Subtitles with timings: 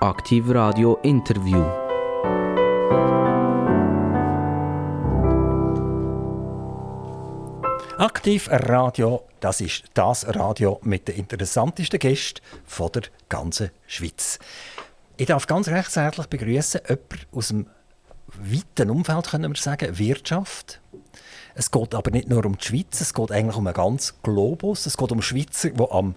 [0.00, 1.64] Aktiv Radio Interview.
[7.96, 14.38] Aktiv Radio, das ist das Radio mit den interessantesten Gästen von der ganzen Schweiz.
[15.16, 17.66] Ich darf ganz recht herzlich begrüßen jemanden aus dem
[18.34, 20.82] weiten Umfeld, können wir sagen, Wirtschaft.
[21.54, 24.84] Es geht aber nicht nur um die Schweiz, es geht eigentlich um einen ganzen Globus.
[24.84, 26.14] Es geht um Schweizer, die am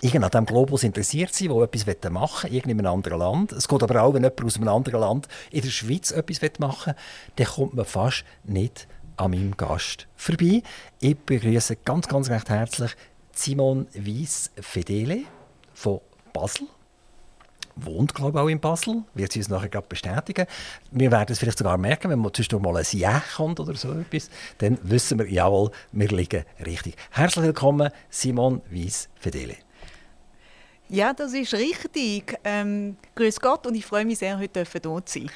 [0.00, 3.52] irgendwie an diesem Globus interessiert sind, die etwas machen wollen, in einem anderen Land.
[3.52, 6.94] Es geht aber auch, wenn jemand aus einem anderen Land in der Schweiz etwas machen
[6.94, 7.02] will,
[7.36, 10.62] dann kommt man fast nicht an meinem Gast vorbei.
[11.00, 12.96] Ich begrüße ganz, ganz recht herzlich
[13.32, 15.24] Simon Weiss-Fedele
[15.74, 16.00] von
[16.32, 16.66] Basel
[17.76, 19.02] wohnt, glaube ich, auch in Basel.
[19.14, 20.46] Wird sie uns nachher gerade bestätigen.
[20.90, 23.92] Wir werden es vielleicht sogar merken, wenn man zwischendurch mal ein Ja kommt oder so
[23.92, 26.96] etwas, dann wissen wir, jawohl, wir liegen richtig.
[27.10, 29.56] Herzlich willkommen, Simon Weiss-Fedele.
[30.92, 32.38] Ja, das ist richtig.
[32.44, 35.30] Ähm, grüß Gott und ich freue mich sehr, heute hier zu sein.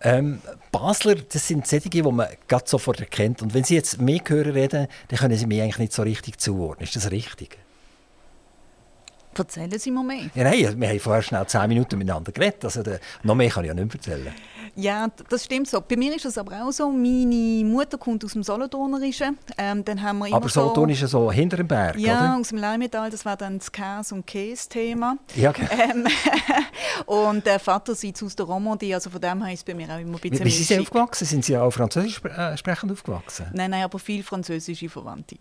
[0.00, 3.42] Ähm, Basler, das sind solche, die man gerade sofort erkennt.
[3.42, 6.38] Und wenn Sie jetzt mehr hören reden, dann können Sie mich eigentlich nicht so richtig
[6.38, 6.84] zuordnen.
[6.84, 7.58] Ist das richtig?
[9.38, 10.30] Erzählen Sie mir mehr.
[10.34, 12.64] Ja, nein, wir haben vorher schnell zehn Minuten miteinander geredet.
[12.64, 14.32] Also, der, noch mehr kann ich ja nicht erzählen.
[14.76, 15.80] Ja, das stimmt so.
[15.80, 16.90] Bei mir ist es aber auch so.
[16.90, 19.38] Meine Mutter kommt aus dem Solothurnerischen.
[19.56, 22.36] Ähm, dann haben wir immer aber Solothurn ist ja so hinter dem Berg, Ja, oder?
[22.40, 23.10] aus dem Leimetall.
[23.10, 25.16] Das war dann das Käse- und Käse-Thema.
[25.36, 25.68] Ja, okay.
[25.70, 26.06] ähm,
[27.06, 29.88] Und der Vater sitzt aus der Romandie, also von dem her ist es bei mir
[29.90, 31.26] auch immer ein bisschen Wie, wie sind Sie aufgewachsen?
[31.26, 33.46] Sind Sie auch französisch äh, sprechend aufgewachsen?
[33.52, 35.36] Nein, nein, aber viel französische Verwandte.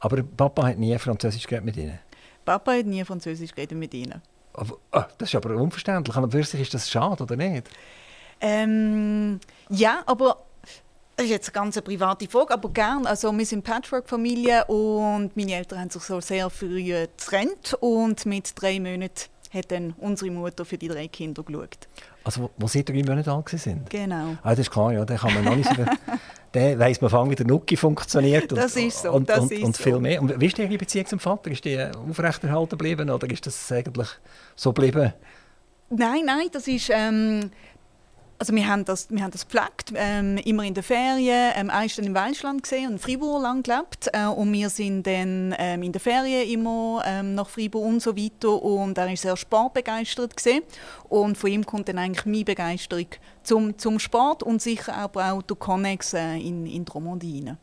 [0.00, 1.98] Aber Papa hat nie Französisch mit Ihnen?
[2.44, 4.22] Papa hat nie Französisch geredet mit Ihnen.
[4.52, 6.16] Aber, oh, das ist aber unverständlich.
[6.16, 7.68] Und für sich ist das schade, oder nicht?
[8.40, 9.38] Ähm,
[9.68, 10.38] ja, aber
[11.16, 13.06] das ist jetzt eine ganz private Frage, aber gern.
[13.06, 18.52] Also wir sind Patchwork-Familie und meine Eltern haben sich so sehr früh getrennt und mit
[18.60, 21.88] drei Monaten hat dann unsere Mutter für die drei Kinder geschaut.
[22.24, 23.90] Also wo, wo Sie drei Monate alt sind?
[23.90, 24.36] Genau.
[24.42, 25.84] Ah, das ist klar, ja, dann kann man noch nicht so...
[26.52, 28.52] dann weiss man, wie der Nuki funktioniert.
[28.52, 30.00] Und, das ist so, und, das und, ist und viel so.
[30.00, 30.20] mehr.
[30.20, 31.50] Und wie ist Ihre Beziehung zum Vater?
[31.50, 34.08] Ist die aufrechterhalten geblieben oder ist das eigentlich
[34.56, 35.12] so geblieben?
[35.90, 36.90] Nein, nein, das ist...
[36.92, 37.50] Ähm,
[38.40, 41.52] also wir haben das, wir haben das gepflegt, ähm, immer in den Ferien.
[41.54, 44.70] Ähm, er ist dann im Welschland gesehen und in Fribourg lang gelebt äh, und wir
[44.70, 49.12] sind dann ähm, in den Ferien immer ähm, nach Fribourg und so weiter und er
[49.12, 50.62] ist sehr sportbegeistert gesehen
[51.10, 53.08] und von ihm kommt dann eigentlich meine Begeisterung
[53.42, 57.58] zum, zum Sport und sicher aber auch der Connex äh, in, in die rein.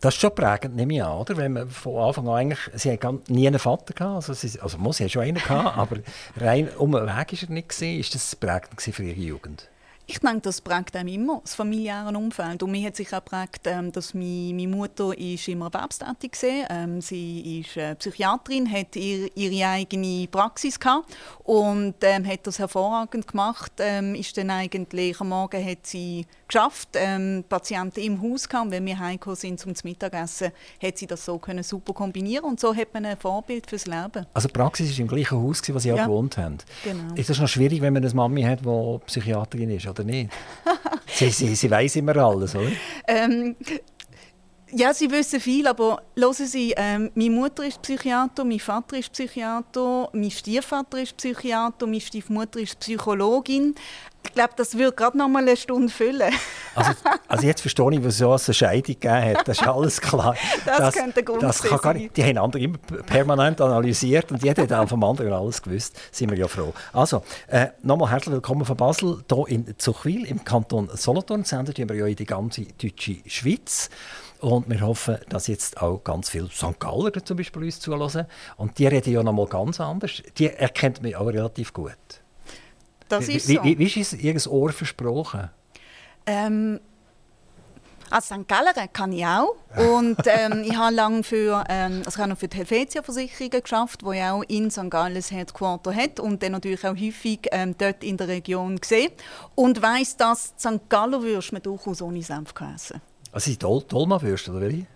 [0.00, 1.36] Das ist schon prägend, nehme ich an, oder?
[1.36, 4.78] Wenn man von Anfang an eigentlich, sie haben nie einen Vater gehabt, also, sie, also
[4.78, 5.98] muss, sie schon einen gehabt, aber
[6.38, 8.00] rein um den Weg ist er nicht gesehen.
[8.00, 9.68] Ist das prägend für ihre Jugend?
[10.08, 12.62] Ich denke, das prägt einem immer, das familiäre Umfeld.
[12.62, 16.70] Und mir hat sich auch geprägt, ähm, dass meine, Mutter ist immer erwerbstätig war.
[16.70, 21.12] Ähm, sie ist äh, Psychiaterin, hat ihr, ihre eigene Praxis gehabt
[21.42, 23.72] und ähm, hat das hervorragend gemacht.
[23.80, 28.46] Ist dann eigentlich am Morgen hat sie geschafft, ähm, Patienten im Haus.
[28.60, 30.52] Und wenn wir heimgekommen sind zum Mittagessen,
[30.82, 34.26] hat sie das so können super kombinieren und so hat man ein Vorbild fürs Leben.
[34.34, 35.94] Also die Praxis war im gleichen Haus, wo Sie Ja.
[35.96, 36.58] auch gewohnt haben.
[36.84, 37.14] Genau.
[37.14, 40.30] Ist das noch schwierig, wenn man eine Mami hat, die Psychiaterin ist, oder nicht?
[41.06, 42.70] sie, sie, sie weiss immer alles, oder?
[43.08, 43.56] Ähm,
[44.72, 49.12] ja, sie wissen viel, aber hören Sie, ähm, meine Mutter ist Psychiater, mein Vater ist
[49.12, 53.74] Psychiater, mein Stiefvater ist Psychiater, meine Stiefmutter ist Psychologin.
[54.24, 56.32] Ich glaube, das würde gerade noch mal eine Stunde füllen.
[56.74, 56.90] Also,
[57.28, 59.46] also jetzt verstehe ich, wieso es eine Scheidung gegeben hat.
[59.46, 60.34] Das ist alles klar.
[60.66, 62.02] Das könnte der Grund das kann gar sein.
[62.02, 65.96] nicht, Die haben andere immer permanent analysiert und jeder hat auch vom anderen alles gewusst.
[66.10, 66.74] Sind wir ja froh.
[66.92, 71.44] Also, äh, nochmal herzlich willkommen von Basel, hier in Zuchwil im Kanton Solothurn.
[71.44, 73.88] Senden wir ja in die ganze deutsche Schweiz.
[74.40, 76.78] Und wir hoffen, dass jetzt auch ganz viele St.
[76.78, 78.26] Galler zum Beispiel uns zuhören.
[78.56, 80.22] Und die reden ja noch mal ganz anders.
[80.38, 81.96] Die erkennt man auch relativ gut.
[83.08, 83.64] Das ist wie, so.
[83.64, 85.50] wie, wie ist es ihr Ohr versprochen?
[86.26, 86.80] Ähm,
[88.10, 88.46] als St.
[88.46, 89.56] Galler kann ich auch.
[89.76, 94.02] Und ähm, ich habe lange für, ähm, also ich habe noch für die Helvetia-Versicherungen geschafft,
[94.12, 94.90] ja auch in St.
[94.90, 99.12] Gallen das Headquarter hat und dann natürlich auch häufig ähm, dort in der Region gesehen.
[99.54, 100.88] Und weiss, dass St.
[100.88, 103.00] Galler Würst man durchaus ohne Senf essen
[103.36, 104.86] Also die Dol Dolma-Würste, oder wie?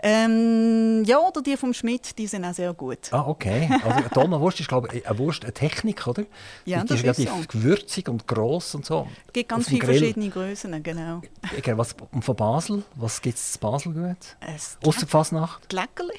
[0.00, 3.10] ähm, Ja, oder die vom Schmidt, die sind auch sehr gut.
[3.12, 3.66] Ah, okay.
[3.82, 6.24] Also Dolma-Wurst ist, glaube ich, eine Wurst, eine Technik, oder?
[6.66, 7.48] Ja, die das ist relativ so.
[7.48, 9.08] gewürzig und gross und so.
[9.26, 9.98] Es gibt ganz viele Grill.
[10.00, 11.22] verschiedene Größen, genau.
[11.56, 14.36] Okay, was, und von Basel, was gibt es in Basel gut?
[14.84, 15.72] Ausser Fasnacht?
[15.72, 16.18] Leckerli.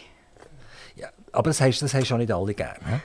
[0.95, 2.79] Ja, aber das hast, das hast auch nicht alle gerne.
[2.83, 2.99] hä?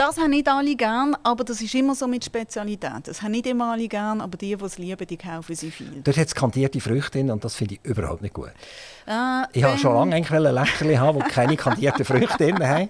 [0.00, 3.02] Das haben nicht alle gern, aber das ist immer so mit Spezialität.
[3.04, 6.00] Das haben nicht immer alle gern, aber die, die es lieben, die kaufen sie viel.
[6.02, 8.48] Dort hat es kandierte Früchte drin und das finde ich überhaupt nicht gut.
[9.06, 12.88] Äh, ich wollte schon lange eigentlich ein Leckerli haben, die keine kandierten Früchte drin haben.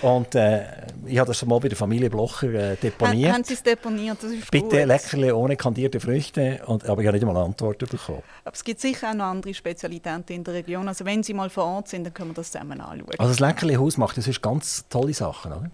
[0.00, 0.64] Und äh,
[1.04, 3.34] ich habe das schon mal bei der Familie Blocher äh, deponiert.
[3.34, 4.16] Haben Sie es deponiert?
[4.22, 4.86] Das ist Bitte gut.
[4.86, 6.62] Leckerli ohne kandierte Früchte.
[6.64, 8.22] Und, aber ich habe nicht einmal Antworten bekommen.
[8.44, 10.88] Aber es gibt sicher auch noch andere Spezialitäten in der Region.
[10.88, 13.18] Also wenn Sie mal vor Ort sind, dann können wir das zusammen anschauen.
[13.18, 15.70] Also das Leckerli-Haus macht das ist ganz tolle Sachen, oder?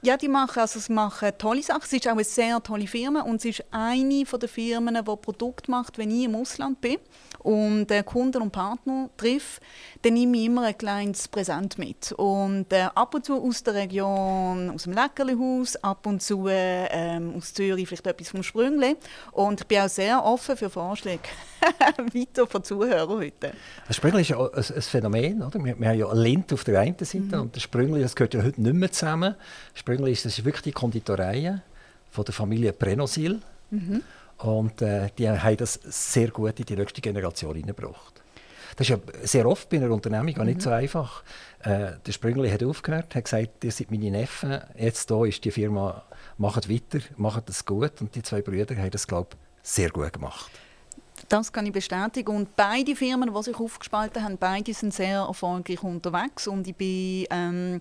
[0.00, 1.82] Ja, die machen, also sie machen tolle Sachen.
[1.82, 5.70] Es ist auch eine sehr tolle Firma und es ist eine der Firmen, die Produkte
[5.70, 6.98] macht, wenn ich im Ausland bin
[7.40, 9.60] und äh, Kunden und Partner treffe,
[10.02, 12.12] dann nehme ich immer ein kleines Präsent mit.
[12.12, 17.20] Und äh, ab und zu aus der Region, aus dem Leckerlihaus, ab und zu äh,
[17.36, 18.96] aus Zürich vielleicht etwas vom Sprüngli.
[19.32, 21.22] Und ich bin auch sehr offen für Vorschläge
[22.12, 23.52] weiter von Zuhörern heute.
[23.86, 25.42] Das Sprüngli ist ja ein, ein Phänomen.
[25.42, 25.64] Oder?
[25.64, 27.40] Wir, wir, haben ja Lind auf der einen Seite mhm.
[27.42, 29.34] und das Sprüngli das gehört ja heute nicht mehr zusammen.
[29.74, 31.60] Sprüngli ist, das ist wirklich die Konditorei
[32.10, 33.40] von der Familie Prenosil.
[33.70, 34.02] Mhm.
[34.38, 38.22] Und äh, die haben das sehr gut in die nächste Generation hineingebracht.
[38.76, 40.62] Das ist ja sehr oft bei einer Unternehmung auch nicht mhm.
[40.62, 41.24] so einfach.
[41.60, 45.50] Äh, der Sprüngli hat aufgehört, hat gesagt, ihr seid meine Neffen, jetzt hier ist die
[45.50, 46.04] Firma,
[46.36, 48.00] macht weiter, macht das gut.
[48.00, 50.50] Und die zwei Brüder haben das, glaube ich, sehr gut gemacht.
[51.28, 52.34] Das kann ich bestätigen.
[52.34, 56.46] Und beide Firmen, die sich aufgespalten haben, beide sind sehr erfolgreich unterwegs.
[56.46, 57.80] Und ich bin, ähm,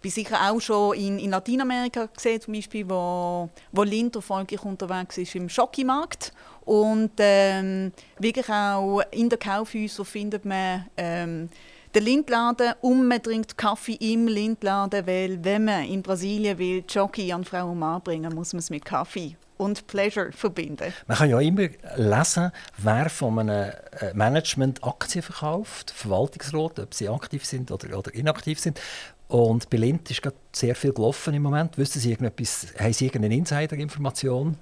[0.00, 5.18] bin sicher auch schon in, in Lateinamerika gesehen, zum Beispiel, wo, wo Lind erfolgreich unterwegs
[5.18, 6.32] ist im Schokimarkt.
[6.64, 11.48] Und ähm, wirklich auch in den Kaufhäusern findet man ähm,
[11.94, 17.32] den Lindladen und man trinkt Kaffee im Lindladen, weil wenn man in Brasilien will Jockey
[17.32, 20.92] an Frau und Mann bringen, muss man es mit Kaffee und Pleasure verbinden.
[21.06, 27.08] Man kann ja immer lesen, wer von einem äh, Management Aktien verkauft, Verwaltungsrat, ob sie
[27.08, 28.80] aktiv sind oder, oder inaktiv sind.
[29.28, 31.76] Und bei Lind ist gerade sehr viel gelaufen im Moment.
[31.78, 34.56] Wissen Sie irgendetwas, haben Sie irgendeine Insider-Information,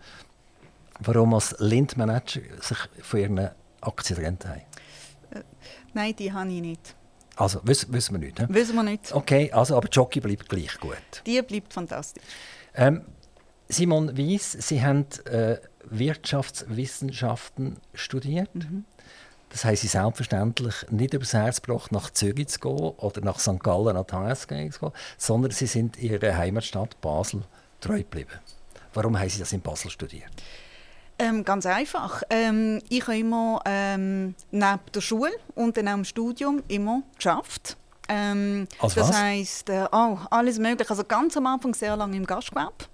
[1.00, 3.50] warum als Lind-Manager sich von Ihren
[3.82, 4.62] Aktien getrennt haben?
[5.32, 5.42] Äh,
[5.92, 6.94] nein, die habe ich nicht.
[7.36, 8.38] Also, wissen, wissen wir nicht.
[8.38, 8.46] He?
[8.48, 9.12] Wissen wir nicht.
[9.12, 10.96] Okay, also, aber Jockey bleibt gleich gut.
[11.26, 12.22] Die bleibt fantastisch.
[12.74, 13.02] Ähm,
[13.74, 18.54] Simon Wies, Sie haben äh, Wirtschaftswissenschaften studiert.
[18.54, 18.84] Mhm.
[19.48, 23.58] Das heißt, Sie selbstverständlich nicht übers Herz gebracht, nach Zürich zu gehen oder nach St.
[23.60, 27.42] Gallen an die HSG zu gehen, sondern Sie sind Ihrer Heimatstadt Basel
[27.80, 28.30] treu geblieben.
[28.92, 30.30] Warum haben Sie das in Basel studiert?
[31.18, 32.22] Ähm, ganz einfach.
[32.30, 37.76] Ähm, ich habe immer ähm, neben der Schule und dann auch im Studium immer geschafft.
[38.08, 40.90] Ähm, Als das heisst, äh, oh, alles mögliche.
[40.90, 42.86] Also ganz am Anfang sehr lange im Gastgewerbe.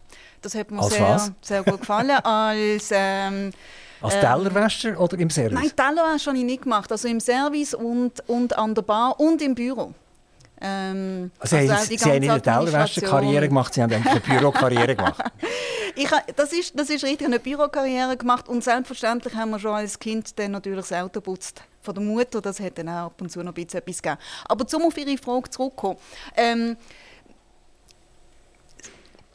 [0.43, 2.11] Das hat mir sehr, sehr, gut gefallen.
[2.25, 3.53] Als, ähm,
[4.01, 5.59] Als ähm, Tellerwäscher oder im Service?
[5.59, 6.91] Nein, Tellerwäscher habe ich nicht gemacht.
[6.91, 9.93] Also im Service und, und an der Bar und im Büro.
[10.63, 15.23] Ähm, also, also Sie, Sie haben nicht eine Tellerwäscher-Karriere gemacht, Sie haben eine Bürokarriere gemacht.
[15.95, 19.99] ich, das, ist, das ist richtig, eine Bürokarriere gemacht und selbstverständlich haben wir schon als
[19.99, 23.31] Kind dann natürlich das Auto putzt von der Mutter, das hätte dann auch ab und
[23.31, 24.21] zu noch ein bisschen etwas gegeben.
[24.47, 25.97] Aber zum auf Ihre Frage zurückkommen.
[26.37, 26.77] Ähm,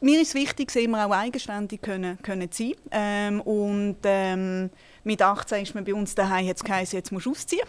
[0.00, 4.70] mir ist wichtig, dass wir auch eigenständig können, können sein ähm, Und ähm,
[5.04, 7.66] mit 18 ist man bei uns daheim, jetzt geheißen, jetzt musst du ausziehen.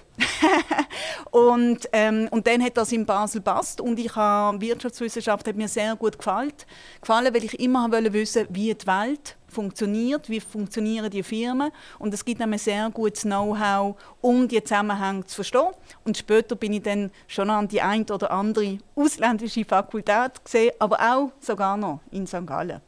[1.31, 5.67] und, ähm, und dann hat das in Basel passt und ich habe Wirtschaftswissenschaft hat mir
[5.67, 6.51] sehr gut gefallen,
[6.99, 12.13] gefallen weil ich immer wollte wissen, wie die Welt funktioniert, wie funktionieren die Firmen und
[12.13, 15.71] es gibt nämlich sehr gutes Know-how, um die Zusammenhänge zu verstehen.
[16.03, 20.99] Und später bin ich dann schon an die ein oder andere ausländische Fakultät gesehen, aber
[20.99, 22.45] auch sogar noch in St.
[22.45, 22.81] Gallen.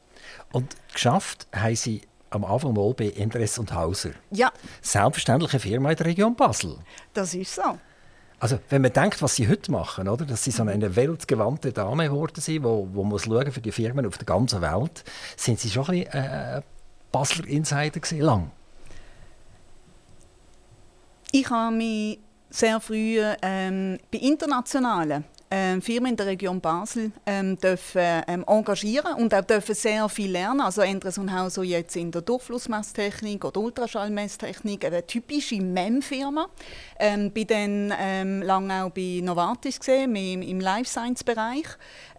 [0.51, 4.11] Und geschafft haben Sie am Anfang mal bei Endres und Hauser.
[4.31, 4.51] Ja.
[4.81, 6.77] Selbstverständlich eine Firma in der Region Basel.
[7.13, 7.79] Das ist so.
[8.39, 10.25] Also, wenn man denkt, was sie heute machen, oder?
[10.25, 14.05] dass sie so eine weltgewandte Dame geworden sind, wo, wo muss schauen für die Firmen
[14.05, 15.03] auf der ganzen Welt,
[15.35, 16.61] sind sie schon ein bisschen äh,
[17.11, 18.51] Basler Insider gewesen, lang?
[21.31, 22.19] Ich habe mich
[22.49, 29.15] sehr früh ähm, bei internationalen ähm, Firmen in der Region Basel ähm, dürfen ähm, engagieren
[29.15, 30.61] und auch dürfen sehr viel lernen.
[30.61, 36.47] Also Endres und Hauser jetzt in der Durchflussmesstechnik oder Ultraschallmesstechnik, eine typische MEM-Firma.
[36.99, 41.65] Ähm, bin dann ähm, lange auch bei Novartis gesehen, im, im Life Science Bereich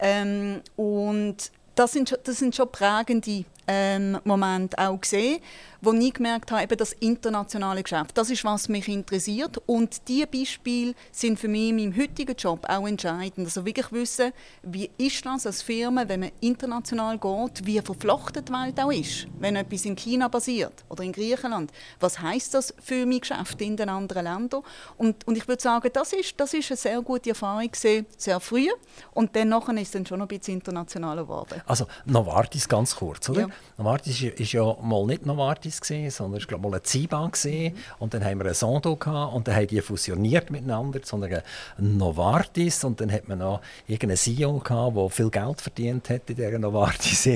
[0.00, 5.40] ähm, und das sind, das sind schon prägende ähm, Moment auch gesehen,
[5.80, 9.62] wo ich gemerkt habe, eben das internationale Geschäft, das ist, was mich interessiert.
[9.66, 13.46] Und diese Beispiele sind für mich in meinem heutigen Job auch entscheidend.
[13.46, 18.52] Also wirklich wissen, wie ist das als Firma, wenn man international geht, wie verflochten die
[18.52, 19.26] Welt auch ist.
[19.38, 23.76] Wenn etwas in China passiert oder in Griechenland, was heißt das für mein Geschäft in
[23.76, 24.62] den anderen Ländern?
[24.98, 28.40] Und, und ich würde sagen, das ist, das ist eine sehr gute Erfahrung gewesen, sehr
[28.40, 28.68] früh.
[29.14, 31.62] Und dann nachher ist es dann schon noch ein bisschen internationaler geworden.
[31.66, 33.42] Also Novartis ganz kurz, oder?
[33.42, 33.48] Ja.
[33.76, 37.30] Novartis ist, ist ja mal nicht Novartis gewesen, sondern es war mal ein Ziba.
[37.44, 37.72] Mhm.
[37.98, 41.42] Und dann haben wir ein Sondo gehabt, und dann haben die fusioniert miteinander zu einer
[41.78, 42.84] Novartis.
[42.84, 46.58] Und dann hat man noch irgendeinen CEO gehabt, der viel Geld verdient hat in dieser
[46.58, 47.28] Novartis.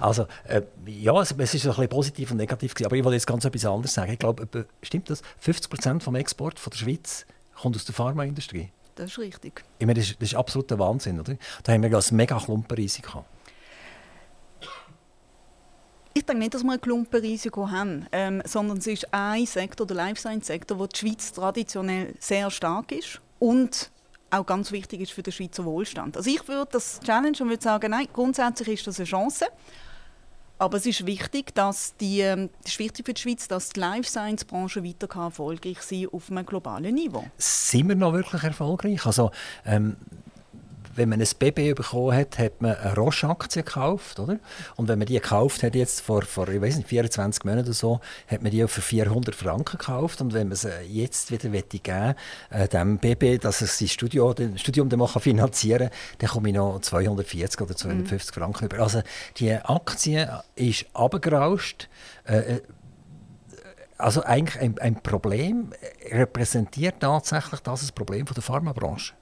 [0.00, 2.74] also äh, ja, es, es ist ein bisschen positiv und negativ.
[2.74, 2.86] Gewesen.
[2.86, 4.12] Aber ich wollte jetzt ganz etwas anderes sagen.
[4.12, 4.46] Ich glaube,
[4.82, 5.22] stimmt das?
[5.38, 8.70] 50 Prozent vom Export von der Schweiz kommt aus der Pharmaindustrie.
[8.94, 9.64] Das ist richtig.
[9.78, 11.20] Ich meine, das ist, das ist absoluter Wahnsinn.
[11.20, 11.36] Oder?
[11.62, 13.24] Da haben wir ja ein mega Klumpenrisiko.
[16.14, 19.96] Ich denke nicht, dass wir ein Klumpenrisiko haben, ähm, sondern es ist ein Sektor, der
[19.96, 23.90] Life Science Sektor, wo die Schweiz traditionell sehr stark ist und
[24.30, 26.16] auch ganz wichtig ist für den Schweizer Wohlstand.
[26.16, 29.46] Also ich würde das challenge und würde sagen, nein, grundsätzlich ist das eine Chance.
[30.60, 33.78] Aber es ist wichtig, dass die, ähm, es ist wichtig für die Schweiz, dass die
[33.78, 37.24] Life Science Branche weiter erfolgreich sein auf einem globalen Niveau.
[37.36, 39.06] Sind wir noch wirklich erfolgreich?
[39.06, 39.30] Also
[39.64, 39.96] ähm,
[40.98, 44.38] wenn man ein Baby bekommen hat, hat man eine Roche-Aktie gekauft, oder?
[44.76, 47.72] Und wenn man die gekauft hat, jetzt vor, vor ich weiß nicht, 24 Monaten oder
[47.72, 50.20] so, hat man die für 400 Franken gekauft.
[50.20, 52.14] Und wenn man sie jetzt wieder geben
[52.50, 56.54] äh, dem Baby, dass es sein Studio, das Studium dann finanzieren kann, dann komme ich
[56.56, 58.40] noch 240 oder 250 mhm.
[58.40, 58.80] Franken über.
[58.80, 59.02] Also
[59.36, 61.88] die Aktie ist abgerauscht.
[62.24, 62.62] Äh, äh,
[63.96, 65.72] also eigentlich ein, ein Problem
[66.10, 69.14] repräsentiert tatsächlich das ein Problem von der Pharmabranche.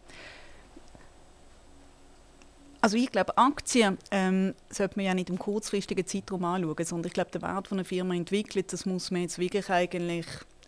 [2.81, 7.15] Also ich glaube, Aktien ähm, sollte man ja nicht im kurzfristigen Zeitraum anschauen, sondern ich
[7.15, 10.27] glaube, der Wert von einer Firma entwickelt, das muss man jetzt wirklich eigentlich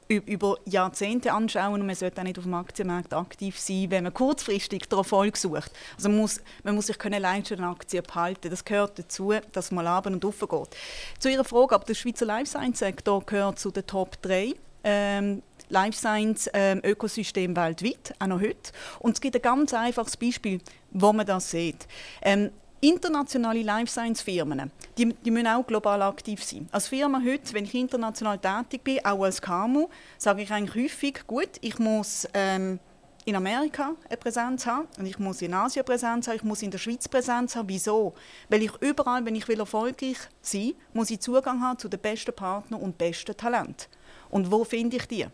[0.08, 4.14] über Jahrzehnte anschauen und man sollte auch nicht auf dem Aktienmarkt aktiv sein, wenn man
[4.14, 5.70] kurzfristig den Erfolg sucht.
[5.96, 8.48] Also man muss, man muss sich können leisten, eine Aktie behalten.
[8.50, 10.76] Das gehört dazu, dass man ab und auf geht.
[11.18, 15.42] Zu Ihrer Frage, aber der Schweizer Life Science Sektor gehört zu den Top 3 ähm,
[15.68, 18.72] Life Science ähm, Ökosystem weltweit, auch noch heute.
[19.00, 20.60] Und es gibt ein ganz einfaches Beispiel,
[20.90, 21.86] wo man das sieht.
[22.22, 26.68] Ähm, internationale Life Science Firmen, die, die müssen auch global aktiv sein.
[26.70, 31.26] Als Firma heute, wenn ich international tätig bin, auch als KMU, sage ich eigentlich häufig,
[31.26, 32.78] gut, ich muss ähm,
[33.28, 36.70] in Amerika eine Präsenz haben und ich muss in Asien Präsenz haben, ich muss in
[36.70, 37.68] der Schweiz Präsenz haben.
[37.68, 38.14] Wieso?
[38.48, 42.00] Weil ich überall, wenn ich will erfolgreich sein will, muss ich Zugang haben zu den
[42.00, 43.86] besten Partnern und besten Talenten.
[44.30, 45.26] Und wo finde ich die?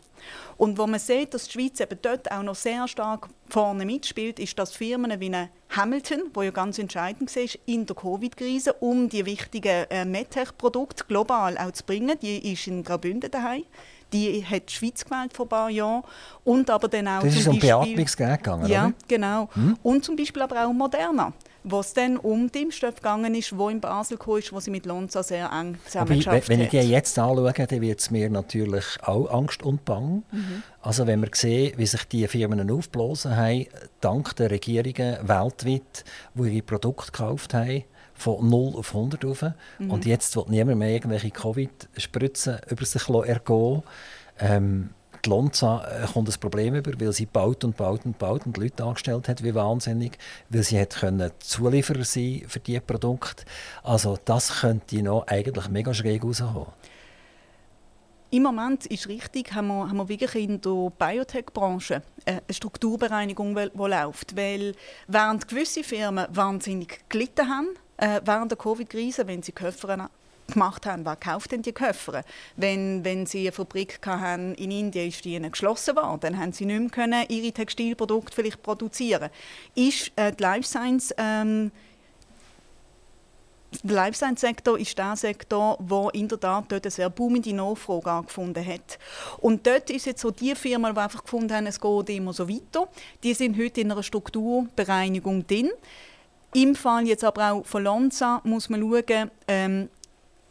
[0.56, 4.38] Und wo man sieht, dass die Schweiz eben dort auch noch sehr stark vorne mitspielt,
[4.38, 9.08] ist, dass Firmen wie eine Hamilton, wo ja ganz entscheidend war in der Covid-Krise, um
[9.08, 13.64] die wichtigen äh, MedTech-Produkte global auch zu bringen, die ist in Graubünden daheim.
[14.12, 16.04] Die hat die Schweiz gewählt vor ein paar Jahren.
[16.44, 18.94] Und aber dann auch das ist um Beatmungsgerät gegangen, Ja, oder?
[19.08, 19.48] genau.
[19.54, 19.76] Hm?
[19.82, 21.32] Und zum Beispiel aber auch Moderna
[21.64, 24.85] wo es dann um die Impfstoff gegangen ist, wo in Basel kam, wo sie mit
[24.85, 29.30] Lonza sehr eng zusammengearbeitet Wenn ich die jetzt anschaue, dann wird es mir natürlich auch
[29.30, 30.25] Angst und Bang.
[30.30, 30.62] Mhm.
[30.83, 33.66] Also wenn wir sehen, wie sich die Firmen aufblasen haben,
[34.00, 36.04] dank der Regierungen weltweit,
[36.35, 39.44] die ihre Produkte gekauft haben, von 0 auf 100 rauf.
[39.78, 39.90] Mhm.
[39.90, 43.83] Und jetzt will niemand mehr irgendwelche Covid-Spritzen über sich ergehen.
[44.38, 44.90] Ähm,
[45.25, 48.57] die Lonza äh, kommt ein Problem über, weil sie baut und baut und baut und
[48.57, 53.45] Leute angestellt hat wie wahnsinnig, weil sie hat können Zulieferer sein für diese Produkte.
[53.83, 56.66] Also das könnte noch eigentlich mega schräg rauskommen.
[58.31, 63.71] Im Moment ist richtig, haben wir, haben wir wirklich in der Biotech-Branche eine Strukturbereinigung, die
[63.76, 64.37] läuft.
[64.37, 64.75] Weil
[65.07, 69.87] während gewisse Firmen wahnsinnig gelitten haben, äh, während der Covid-Krise, wenn sie Köpfe
[70.52, 72.22] gemacht haben, wer kauft denn die Köpfe?
[72.56, 76.66] Wenn, wenn sie eine Fabrik hatten in Indien, ist die geschlossen worden, dann haben sie
[76.66, 79.30] nicht mehr können ihre Textilprodukte vielleicht produzieren.
[79.74, 81.70] Ist äh, die Life Science ähm,
[83.82, 87.52] der Life Science Sektor ist der Sektor, wo in der Tat dort eine sehr boomende
[87.52, 88.98] Nachfrage angefunden hat.
[89.38, 92.48] Und dort ist jetzt so die Firma, die einfach gefunden haben, es geht immer so
[92.48, 92.88] weiter.
[93.22, 95.70] Die sind heute in einer Strukturbereinigung drin.
[96.54, 99.88] Im Fall jetzt aber auch von Lonza muss man schauen, ähm,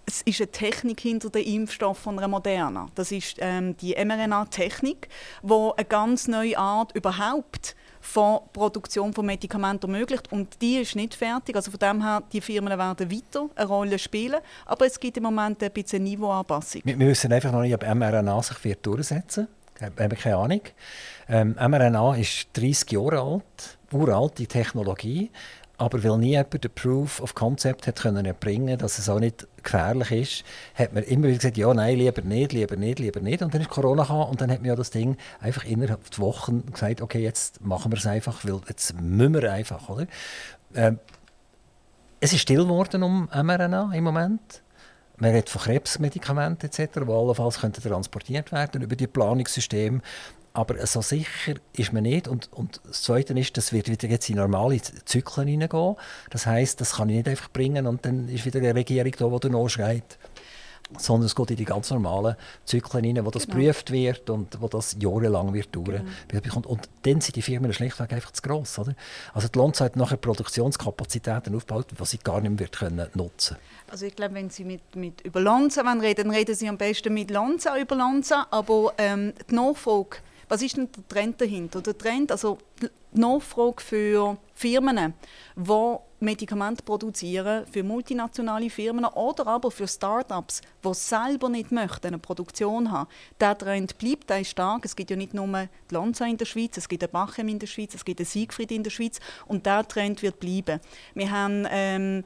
[0.06, 2.88] es ist eine Technik hinter dem Impfstoff von einer Moderna.
[2.96, 5.08] Das ist ähm, die mRNA-Technik,
[5.42, 11.16] wo eine ganz neue Art überhaupt von Produktion von Medikamenten ermöglicht und die ist nicht
[11.16, 11.56] fertig.
[11.56, 15.24] Also von dem her, die Firmen werden weiter eine Rolle spielen, aber es gibt im
[15.24, 16.82] Moment ein bisschen Niveauanpassung.
[16.84, 19.48] Wir, wir wissen einfach noch nicht, ob mRNA sich wird durchsetzen
[19.80, 19.98] wird.
[19.98, 20.62] Wir haben keine Ahnung.
[21.30, 25.32] Ähm, mRNA ist 30 Jahre alt, uralte Technologie.
[25.78, 29.48] aber weil nie jemand den Proof of Concept hat können erbringen dass es auch nicht
[29.64, 30.44] gefährlich ist,
[30.76, 33.42] hat man immer wieder gesagt, ja, nein, lieber nicht, lieber nicht, lieber nicht.
[33.42, 36.20] Und dann ist Corona gekommen und dann hat man ja das Ding einfach innerhalb der
[36.20, 40.08] Wochen gesagt, okay, jetzt machen wir es einfach, weil jetzt müssen wir einfach, oder?
[40.76, 41.00] Ähm,
[42.20, 44.64] es ist still geworden um mRNA im Moment.
[45.18, 50.02] Man redet von Krebsmedikamenten etc., die allenfalls transportiert werden über die Planungssysteme.
[50.56, 52.28] Aber so sicher ist man nicht.
[52.28, 55.96] Und, und das Zweite ist, das wird wieder jetzt in normale Zyklen hineingehen.
[56.30, 59.38] Das heißt, das kann ich nicht einfach bringen und dann ist wieder eine Regierung da,
[59.40, 60.20] die dann schreit
[60.98, 63.58] sondern es geht in die ganz normalen Zyklen hinein, wo das genau.
[63.58, 66.62] geprüft wird und wo das jahrelang wird dauern genau.
[66.68, 68.78] Und dann sind die Firmen schlichtweg einfach zu gross.
[68.80, 68.94] Oder?
[69.34, 73.58] Also die Lonza hat nachher Produktionskapazitäten aufgebaut, die sie gar nicht mehr können nutzen
[73.90, 77.14] Also ich glaube, wenn Sie mit, mit über Lonza reden, dann reden Sie am besten
[77.14, 80.18] mit Lonza über Lonza, aber ähm, die Nachfrage
[80.54, 81.82] was ist denn der Trend dahinter?
[81.82, 82.88] Der Trend, also die
[83.20, 85.16] Nachfrage für Firmen,
[85.56, 92.20] die Medikamente produzieren, für multinationale Firmen oder aber für Start-ups, die selber nicht möchten, eine
[92.20, 93.10] Produktion haben.
[93.40, 94.86] Der Trend bleibt, der stark.
[94.86, 97.58] Es gibt ja nicht nur die Lonza in der Schweiz, es gibt einen Bachem in
[97.58, 100.80] der Schweiz, es gibt einen Siegfried in der Schweiz und der Trend wird bleiben.
[101.16, 102.24] Wir haben ähm,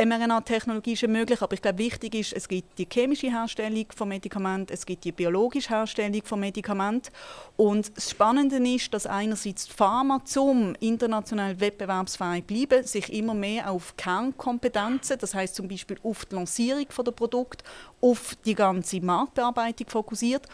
[0.00, 4.72] mRNA-Technologie ist möglich, aber ich glaube, wichtig ist, es gibt die chemische Herstellung von Medikamenten,
[4.72, 7.10] es gibt die biologische Herstellung von Medikamenten.
[7.56, 13.72] Und das Spannende ist, dass einerseits die Pharma zum international wettbewerbsfähig bleiben, sich immer mehr
[13.72, 17.64] auf Kernkompetenzen, das heißt zum Beispiel auf die Lancierung der Produkte,
[18.00, 20.46] auf die ganze Marktbearbeitung fokussiert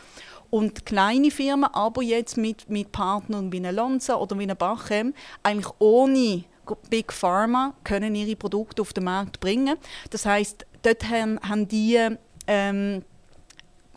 [0.49, 5.13] und kleine Firmen, aber jetzt mit, mit Partnern wie eine Lonza oder wie eine Bachem,
[5.43, 6.45] eigentlich ohne
[6.91, 9.77] Big Pharma können ihre Produkte auf den Markt bringen.
[10.11, 11.99] Das heißt, dort haben, haben die
[12.47, 13.03] ähm,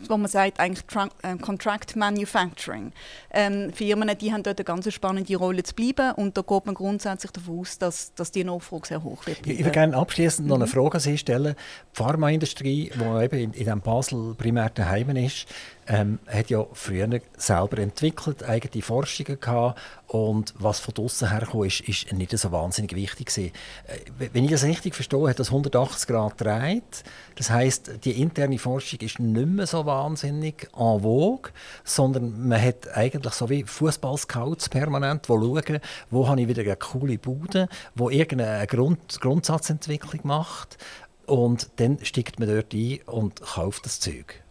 [0.06, 0.84] wo man sagt, eigentlich
[1.22, 2.92] äh, Contract Manufacturing.
[3.30, 6.74] Ähm, Firmen die haben dort eine ganz spannende Rolle zu bleiben und da geht man
[6.74, 9.42] grundsätzlich davon aus, dass, dass die Nachfrage sehr hoch wird.
[9.42, 9.58] Bleiben.
[9.58, 10.50] Ich würde gerne abschließend mhm.
[10.50, 10.70] noch eine mhm.
[10.70, 11.54] Frage an Sie stellen.
[11.54, 15.46] Die Pharmaindustrie, die eben in, in Basel primär daheim ist,
[15.88, 21.80] ähm, hat ja früher selber entwickelt, eigene Forschungen gehabt und was von draußen herkam, ist,
[21.80, 23.52] ist nicht so wahnsinnig wichtig gewesen.
[23.86, 27.04] Äh, wenn ich das richtig verstehe, hat das 180 Grad gedreht.
[27.36, 31.52] Das heißt, die interne Forschung ist nicht mehr so wahnsinnig en vogue,
[31.84, 35.80] sondern man hat eigentlich so wie Fußballscouts permanent, die schauen,
[36.10, 40.76] wo habe ich wieder eine coole Bude, wo irgendeine Grund, Grundsatzentwicklung macht
[41.24, 44.42] und dann steigt man dort ein und kauft das Zeug.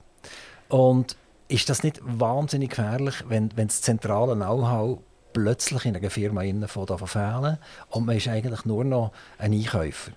[0.70, 1.15] Und
[1.48, 5.00] ist das nicht wahnsinnig gefährlich, wenn, wenn das zentrale Know-how
[5.34, 7.58] plötzlich in einer Firma fehlen
[7.89, 10.12] und man ist eigentlich nur noch ein Einkäufer?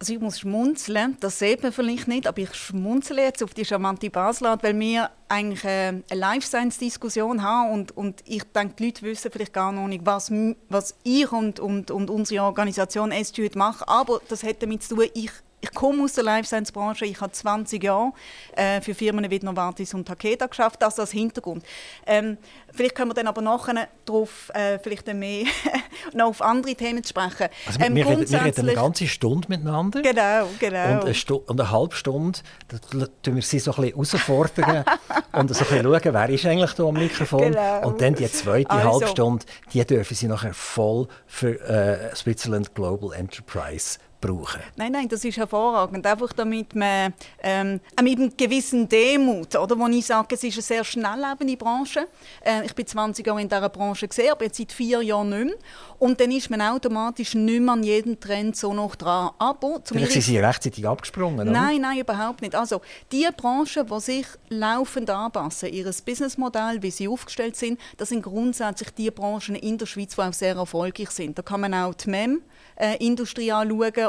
[0.00, 3.64] Also ich muss schmunzeln, das sieht man vielleicht nicht, aber ich schmunzle jetzt auf die
[3.64, 8.84] charmante Baselart, weil wir eigentlich eine Life Science Diskussion haben und, und ich denke, die
[8.86, 10.30] Leute wissen vielleicht gar noch nicht, was,
[10.68, 15.06] was ich und, und, und unsere Organisation SG machen, aber das hat damit zu tun,
[15.14, 17.04] ich ich komme aus der Life Science Branche.
[17.04, 18.12] Ich habe 20 Jahre
[18.54, 20.80] äh, für Firmen wie Novartis und Takeda geschafft.
[20.80, 21.64] Das als Hintergrund.
[22.06, 22.38] Ähm,
[22.72, 25.46] vielleicht können wir dann aber nachher darauf äh, vielleicht mehr
[26.14, 27.48] noch auf andere Themen sprechen.
[27.66, 30.00] Also ähm, wir, reden, wir reden eine ganze Stunde miteinander.
[30.00, 30.92] Genau, genau.
[30.92, 34.84] Und eine, Stu und eine halbe Stunde, da tun wir sie so ein bisschen herausfordern
[35.32, 37.52] und so ein bisschen schauen, wer ist eigentlich da am Mikrofon.
[37.52, 37.88] Genau.
[37.88, 38.92] Und dann die zweite also.
[38.92, 44.60] halbe Stunde, die dürfen sie nachher voll für äh, Switzerland Global Enterprise brauchen.
[44.76, 46.06] Nein, nein, das ist hervorragend.
[46.06, 50.62] Einfach damit man ähm, mit einem gewissen Demut, oder, wo ich sage, es ist eine
[50.62, 52.06] sehr schnelllebende Branche.
[52.44, 55.44] Äh, ich bin 20 Jahre in dieser Branche gesehen, aber jetzt seit vier Jahren nicht
[55.44, 55.54] mehr.
[55.98, 59.30] Und dann ist man automatisch nicht mehr an jedem Trend so noch dran.
[59.38, 61.50] Aber Vielleicht sind Sie rechtzeitig abgesprungen, oder?
[61.50, 62.54] Nein, nein, überhaupt nicht.
[62.54, 68.22] Also die Branchen, die sich laufend anpassen, ihr Businessmodell, wie sie aufgestellt sind, das sind
[68.22, 71.38] grundsätzlich die Branchen in der Schweiz, die auch sehr erfolgreich sind.
[71.38, 72.42] Da kann man auch die MEM
[72.76, 72.96] äh,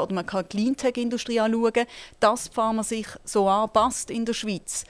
[0.00, 1.86] anschauen oder man kann die Cleantech-Industrie anschauen,
[2.18, 4.84] dass die Pharma sich so anpasst in der Schweiz.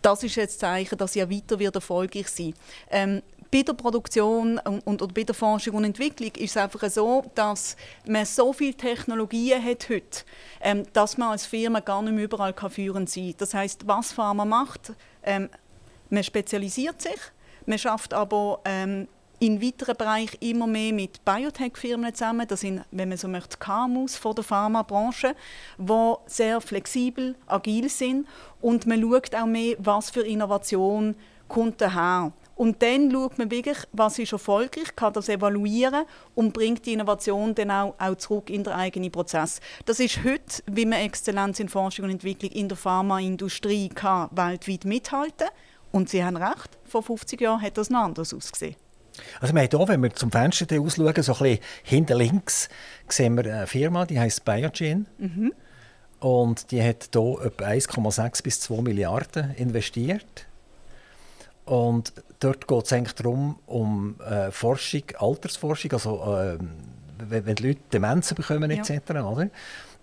[0.00, 2.54] Das ist jetzt das Zeichen, dass sie weiter wird erfolgreich sein
[2.90, 6.88] ähm, bei der Produktion und, und, und, bei der Forschung und Entwicklung ist es einfach
[6.88, 7.76] so, dass
[8.06, 10.24] man so viele Technologien hat heute,
[10.62, 13.34] ähm, dass man als Firma gar nicht mehr überall kann führend sein kann.
[13.38, 15.50] Das heißt, was Pharma macht, ähm,
[16.08, 17.20] man spezialisiert sich,
[17.66, 19.06] man schafft aber ähm,
[19.42, 22.46] in weiteren Bereichen immer mehr mit Biotech-Firmen zusammen.
[22.46, 25.34] Das sind, wenn man so möchte, KMUs von der Pharmabranche,
[25.78, 28.28] die sehr flexibel, agil sind.
[28.60, 31.16] Und man schaut auch mehr, was für Innovation
[31.48, 32.32] kommt daher.
[32.54, 36.04] Und dann schaut man wirklich, was ist erfolgreich, kann das evaluieren
[36.36, 39.58] und bringt die Innovation dann auch, auch zurück in den eigenen Prozess.
[39.86, 44.84] Das ist heute, wie man Exzellenz in Forschung und Entwicklung in der Pharmaindustrie kann, weltweit
[44.84, 45.48] mithalten
[45.90, 48.76] Und Sie haben recht, vor 50 Jahren hat das noch anders ausgesehen.
[49.40, 52.68] Also wir haben hier, wenn wir zum Fenster ausschauen, so ein bisschen hinten links,
[53.08, 55.06] sehen wir eine Firma, die heißt Biogen.
[55.18, 55.52] Mhm.
[56.20, 60.46] Und die hat hier etwa 1,6 bis 2 Milliarden investiert.
[61.64, 66.58] Und dort geht es eigentlich darum, um äh, Forschung, Altersforschung, also äh,
[67.18, 68.90] wenn, wenn die Leute Demenzen bekommen etc.
[69.14, 69.24] Ja.
[69.24, 69.48] Oder?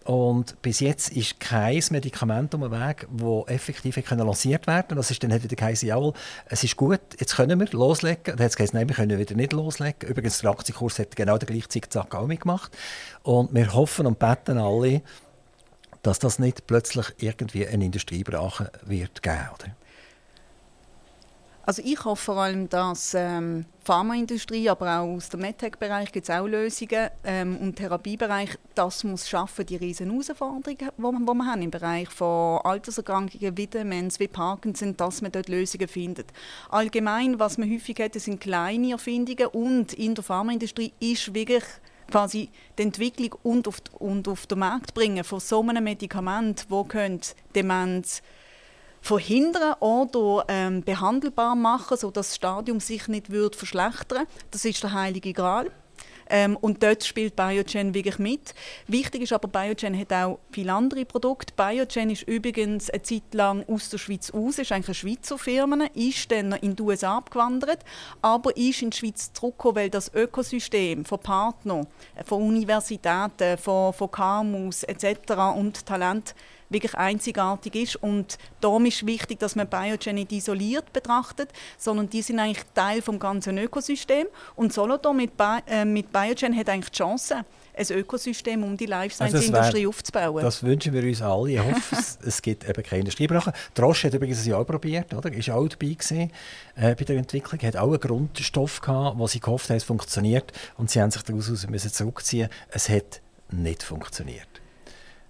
[0.10, 4.96] Und bis jetzt ist kein Medikament um den Weg, das effektiv lanciert werden konnte.
[4.96, 6.14] Das ist dann wieder geheißen, jawohl,
[6.48, 8.24] es ist gut, jetzt können wir loslegen.
[8.24, 10.10] Dann hat es geheißen, nein, wir können wieder nicht loslegen.
[10.10, 12.76] Übrigens, der Aktienkurs hat genau den gleichen Zickzack auch mitgemacht.
[13.22, 15.04] Und wir hoffen und beten alle,
[16.02, 19.48] dass das nicht plötzlich irgendwie eine Industriebrache wird geben.
[19.54, 19.76] Oder?
[21.70, 26.36] Also ich hoffe vor allem, dass ähm, Pharmaindustrie, aber auch aus dem MedTech-Bereich gibt es
[26.36, 31.46] auch Lösungen ähm, und Therapiebereich, das muss schaffen die riesen Herausforderungen, die wir, wo wir
[31.46, 36.34] haben im Bereich von Alterserkrankungen wie Demenz, wie Parkinson, dass man dort Lösungen findet.
[36.72, 41.66] Allgemein, was man häufig hat, sind kleine Erfindungen und in der Pharmaindustrie ist wirklich
[42.10, 46.88] quasi die Entwicklung und auf, und auf den Markt bringen von so einem Medikament, wo
[47.54, 48.24] Demenz
[49.02, 54.94] verhindern oder ähm, behandelbar machen, sodass das Stadium sich nicht wird verschlechtern Das ist der
[54.94, 55.72] heilige Gral.
[56.30, 58.54] Ähm, und dort spielt Biogen wirklich mit.
[58.88, 61.54] Wichtig ist aber, Biogen hat auch viele andere Produkte.
[61.56, 65.86] Biogen ist übrigens eine Zeit lang aus der Schweiz aus, ist eigentlich eine Schweizer Firma,
[65.96, 67.80] ist dann in die USA abgewandert,
[68.22, 71.88] aber ist in die Schweiz zurückgekommen, weil das Ökosystem von Partnern,
[72.26, 75.34] von Universitäten, von, von KMUs etc.
[75.56, 76.36] und Talent
[76.70, 77.96] wirklich einzigartig ist.
[77.98, 83.02] Und darum ist wichtig, dass man Biogen nicht isoliert betrachtet, sondern die sind eigentlich Teil
[83.02, 84.30] des ganzen Ökosystems.
[84.56, 87.46] Und Solothurn mit, Bi äh, mit Biogen hat eigentlich die Chance,
[87.80, 90.44] ein Ökosystem um die Life Science also Industrie aufzubauen.
[90.44, 91.52] Das wünschen wir uns alle.
[91.52, 93.54] Ich hoffe, es, es gibt eben keine Industriebrache.
[93.74, 95.32] Drosch hat übrigens ein Jahr probiert, oder?
[95.32, 96.32] Ist auch dabei gewesen,
[96.76, 97.62] äh, bei der Entwicklung.
[97.62, 100.52] Hat auch einen Grundstoff gehabt, wo sie gehofft haben, es funktioniert.
[100.78, 102.50] Und sie haben sich daraus müssen zurückziehen.
[102.70, 104.48] Es hat nicht funktioniert.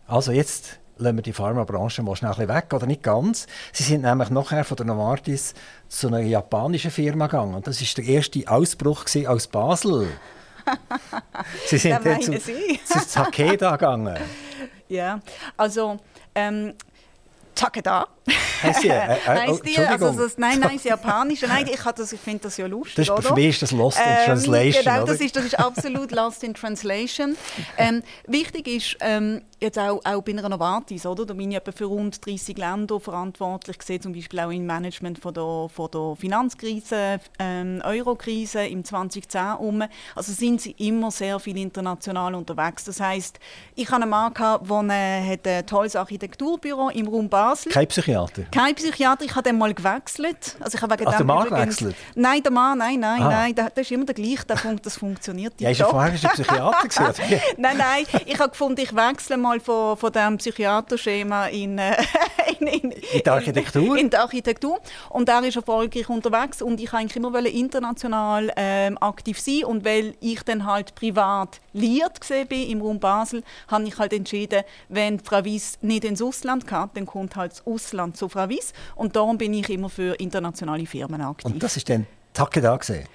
[0.08, 3.48] Also jetzt lassen wir die Pharmabranche mal schnell weg, oder nicht ganz.
[3.74, 5.54] Sie sind nämlich nachher von der Novartis
[5.88, 7.56] zu einer japanischen Firma gegangen.
[7.56, 10.10] Und das war der erste Ausbruch aus Basel.
[11.66, 14.18] Sie sind dann zu, zu Takeda gegangen.
[14.92, 15.20] Ja,
[15.56, 16.00] also
[16.34, 16.74] ähm,
[17.60, 18.08] Takeda.
[18.64, 18.88] Heißt die?
[18.88, 19.78] Äh, äh, oh, die?
[19.78, 21.48] Also das, nein, nein, das Japanische.
[21.48, 24.06] Nein, ich, ich finde das ja lustig, das ist, Für mich ist das Lost in
[24.06, 27.38] ähm, Translation, Genau, das ist, das ist absolut Lost in Translation.
[27.78, 31.26] Ähm, wichtig ist, ähm, jetzt auch, auch bei einer Novartis, oder?
[31.26, 35.20] Da bin ich etwa für rund 30 Länder verantwortlich, gesehen, zum Beispiel auch im Management
[35.20, 39.84] von der, von der Finanzkrise, ähm, Eurokrise im 2010 um.
[40.16, 42.86] Also sind sie immer sehr viel international unterwegs.
[42.86, 43.40] Das heißt,
[43.76, 47.72] ich habe einen Mann gehabt, der ein tolles Architekturbüro im Raum Basel.
[47.72, 48.44] Kein Psychiater?
[48.52, 50.58] Kein Psychiater, ich habe den mal gewechselt.
[50.60, 51.96] Also ich habe wegen Ach, der Mann gewechselt?
[52.16, 53.30] Nein, der Mann, nein, nein, ah.
[53.30, 54.46] nein, das ist immer der gleiche,
[54.82, 56.88] das funktioniert Ja, ist ja vorher ein Psychiater
[57.58, 61.96] Nein, nein, ich habe gefunden, ich wechsle mal mal von, von diesem Psychiaterschema in, äh,
[62.60, 63.98] in, in, in, die Architektur.
[63.98, 64.80] In, die Architektur.
[65.10, 70.16] Und er ist erfolgreich unterwegs und ich wollte immer international ähm, aktiv sein und weil
[70.20, 75.44] ich dann halt privat liiert bin im Raum Basel, habe ich halt entschieden, wenn Frau
[75.44, 79.38] Wies nicht ins Ausland kann, dann kommt halt das Ausland zu Frau Wies und darum
[79.38, 81.52] bin ich immer für internationale Firmen aktiv.
[81.52, 83.08] Und das ist dann Takeda gesehen?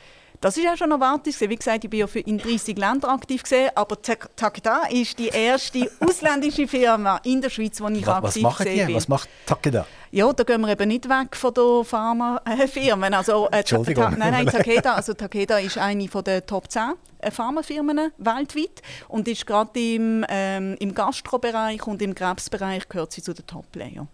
[0.44, 1.40] Das ist auch schon erwartet.
[1.40, 5.90] Wie gesagt, ich bin ja in 30 Ländern aktiv gesehen, aber Takeda ist die erste
[6.00, 8.96] ausländische Firma in der Schweiz, die ich was, aktiv was gesehen bin.
[8.96, 9.87] Was macht Takeda?
[10.11, 13.14] Ja, da gehen wir eben nicht weg von den Pharmafirmen.
[13.14, 14.16] Also, äh, Entschuldigung.
[14.18, 19.46] nein, nein, Takeda, also Takeda ist eine der Top 10 äh, Pharmafirmen weltweit und ist
[19.46, 24.09] gerade im, ähm, im Gastrobereich und im Krebsbereich gehört sie zu den Top-Playern.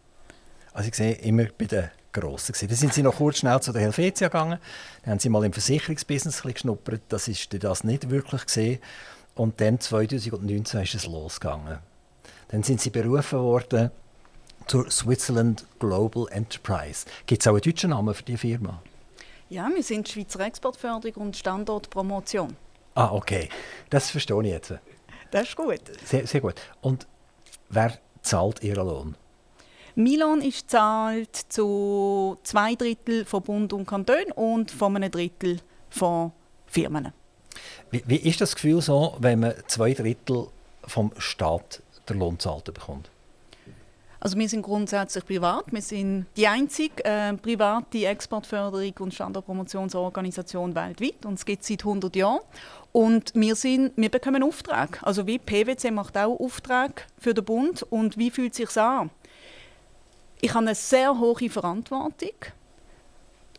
[0.72, 2.54] Also ich sehe immer bei den Grossen.
[2.60, 4.58] Dann sind sie noch kurz schnell zu der Helvetia gegangen.
[5.02, 7.02] Dann haben sie mal im Versicherungsbusiness geschnuppert.
[7.08, 8.80] Das ist das nicht wirklich gesehen.
[9.34, 11.78] Und dann 2019 ist es losgegangen.
[12.48, 13.90] Dann sind sie berufen worden
[14.66, 17.06] zur Switzerland Global Enterprise.
[17.26, 18.82] Gibt es auch einen deutschen Namen für die Firma?
[19.48, 22.56] Ja, wir sind Schweizer Exportförderung und Standortpromotion.
[22.94, 23.48] Ah, okay.
[23.88, 24.74] Das verstehe ich jetzt.
[25.30, 25.80] Das ist gut.
[26.04, 26.54] Sehr, sehr gut.
[26.80, 27.06] Und
[27.68, 29.16] wer zahlt Ihren Lohn?
[29.94, 36.32] Milan ist zahlt zu zwei Drittel von Bund und Kanton und von einem Drittel von
[36.66, 37.12] Firmen.
[37.90, 40.46] Wie, wie, ist das Gefühl so, wenn man zwei Drittel
[40.86, 43.10] vom Staat der Lohn zahlt bekommt?
[44.22, 45.72] Also wir sind grundsätzlich privat.
[45.72, 52.14] Wir sind die einzige äh, private Exportförderung und Standortpromotionsorganisation weltweit und es gibt seit 100
[52.14, 52.40] Jahren.
[52.92, 55.00] Und wir, sind, wir bekommen Auftrag.
[55.02, 59.10] Also wie PwC macht auch Auftrag für den Bund und wie fühlt es sich an?
[60.40, 62.34] Ich habe eine sehr hohe Verantwortung,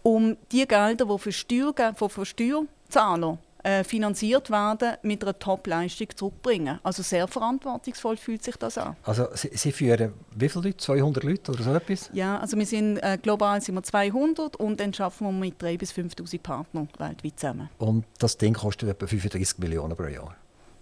[0.04, 5.38] um die Gelder, die für Steuer, die für Steuer Steuerzahler äh, finanziert werden, mit einer
[5.38, 6.80] Top-Leistung zurückbringen.
[6.84, 8.96] Also sehr verantwortungsvoll fühlt sich das an.
[9.04, 10.78] Also Sie, Sie, führen wie viele Leute?
[10.78, 12.10] 200 Leute oder so etwas?
[12.13, 15.78] Ja, also wir sind äh, global sind wir 200 und dann schaffen wir mit 3.000
[15.78, 17.70] bis 5'000 Partnern weltweit zusammen.
[17.78, 20.36] Und das Ding kostet etwa 35 Millionen pro Jahr?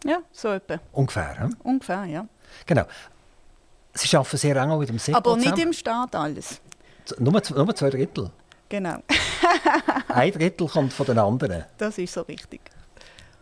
[0.05, 0.79] Ja, so etwa.
[0.93, 1.55] Ungefähr, hm?
[1.63, 2.25] Ungefähr, ja.
[2.65, 2.85] Genau.
[3.99, 5.61] Sie arbeiten sehr eng auch mit dem SECO Aber nicht zusammen.
[5.63, 6.61] im Staat alles.
[7.17, 8.29] Nur, nur zwei Drittel?
[8.69, 8.97] Genau.
[10.07, 11.65] Ein Drittel kommt von den anderen.
[11.77, 12.61] Das ist so richtig.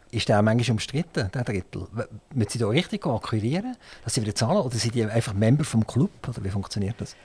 [0.09, 1.85] Ist der auch manchmal umstritten, der Drittel?
[2.33, 4.57] Müssen Sie da richtig akquirieren, dass Sie wieder zahlen?
[4.57, 6.11] Oder sind die einfach Member vom Club?
[6.27, 7.15] Oder wie funktioniert das?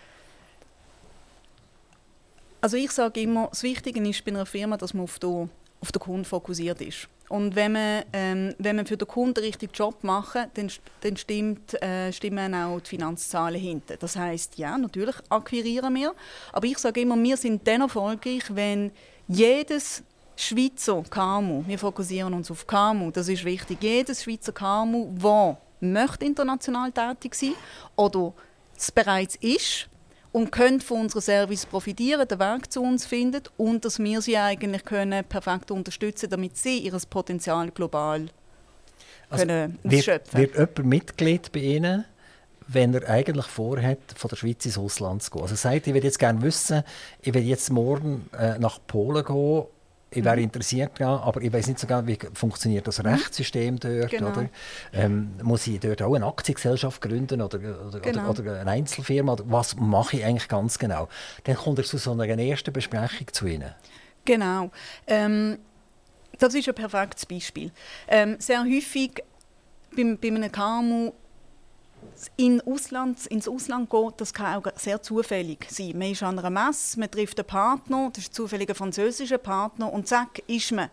[2.61, 5.49] Also ich sage immer, das Wichtige ist bei einer Firma, dass man auf den,
[5.83, 7.09] auf den Kunden fokussiert ist.
[7.29, 11.17] Und wenn man, ähm, wenn man für den Kunden den richtigen Job macht, dann, dann
[11.17, 13.97] stimmt, äh, stimmen auch die Finanzzahlen hinten.
[13.99, 16.15] Das heißt, ja, natürlich akquirieren wir,
[16.53, 18.93] aber ich sage immer, wir sind dann erfolgreich, wenn
[19.27, 20.03] jedes
[20.37, 26.25] Schweizer KMU, wir fokussieren uns auf KMU, das ist wichtig, jedes Schweizer KMU, das möchte
[26.25, 27.55] international tätig sein
[27.97, 28.33] oder
[28.77, 29.89] es bereits ist,
[30.33, 34.37] und können von unserem Service profitieren, den Weg zu uns finden und dass wir sie
[34.37, 38.27] eigentlich können perfekt unterstützen damit sie ihr Potenzial global
[39.29, 42.05] also können ausschöpfen wird, wird jemand Mitglied bei Ihnen,
[42.69, 45.43] wenn er eigentlich vorhat, von der Schweiz ins Ausland zu gehen?
[45.43, 46.83] Also sagt, ich würde jetzt gerne wissen,
[47.21, 49.65] ich will jetzt morgen äh, nach Polen gehen
[50.15, 53.07] ich wäre interessiert daran, aber ich weiß nicht so genau, wie funktioniert das mhm.
[53.07, 54.11] Rechtssystem dort.
[54.11, 54.29] Genau.
[54.29, 54.49] Oder?
[54.93, 58.31] Ähm, muss ich dort auch eine Aktiengesellschaft gründen oder, oder, genau.
[58.31, 59.33] oder, oder eine Einzelfirma?
[59.33, 61.09] Oder was mache ich eigentlich ganz genau?
[61.45, 63.75] Dann kommt er zu so einer ersten Besprechung zu Ihnen.
[64.25, 64.71] Genau.
[65.07, 65.59] Ähm,
[66.39, 67.71] das ist ein perfektes Beispiel.
[68.09, 69.23] Ähm, sehr häufig
[69.95, 71.13] bei, bei einem KMU
[72.37, 75.99] in Ausland, ins Ausland gehen, das kann auch sehr zufällig sein.
[75.99, 79.93] Man ist an einer Messe, man trifft einen Partner, das ist ein zufälliger französischer Partner
[79.93, 80.91] und zack, ist man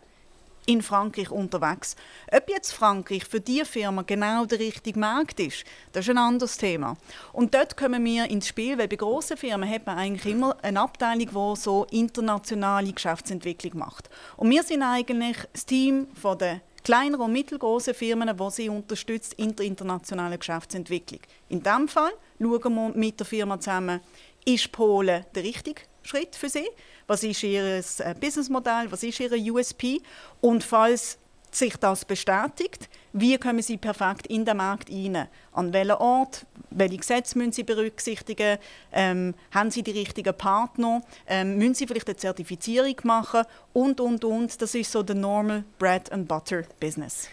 [0.69, 1.95] in Frankreich unterwegs.
[2.31, 6.57] Ob jetzt Frankreich für diese Firma genau der richtige Markt ist, das ist ein anderes
[6.57, 6.95] Thema.
[7.33, 10.81] Und dort kommen wir ins Spiel, weil bei grossen Firmen hat man eigentlich immer eine
[10.81, 14.11] Abteilung, die so internationale Geschäftsentwicklung macht.
[14.37, 19.33] Und wir sind eigentlich das Team von der kleinere und mittelgroße Firmen, die sie unterstützt
[19.35, 21.21] in der internationalen Geschäftsentwicklung.
[21.49, 23.99] In diesem Fall schauen wir mit der Firma zusammen,
[24.45, 26.67] ist Polen der richtige Schritt für sie?
[27.07, 28.91] Was ist ihr äh, Businessmodell?
[28.91, 30.01] Was ist ihr USP?
[30.41, 31.18] Und falls
[31.55, 35.27] sich das bestätigt, wie kommen Sie perfekt in den Markt hinein?
[35.51, 36.45] An welchem Ort?
[36.69, 38.59] Welche Gesetze müssen Sie berücksichtigen?
[38.91, 41.01] Ähm, haben Sie die richtigen Partner?
[41.27, 43.43] Ähm, müssen Sie vielleicht eine Zertifizierung machen?
[43.73, 44.61] Und, und, und.
[44.61, 47.27] Das ist so der normal Bread and Butter Business.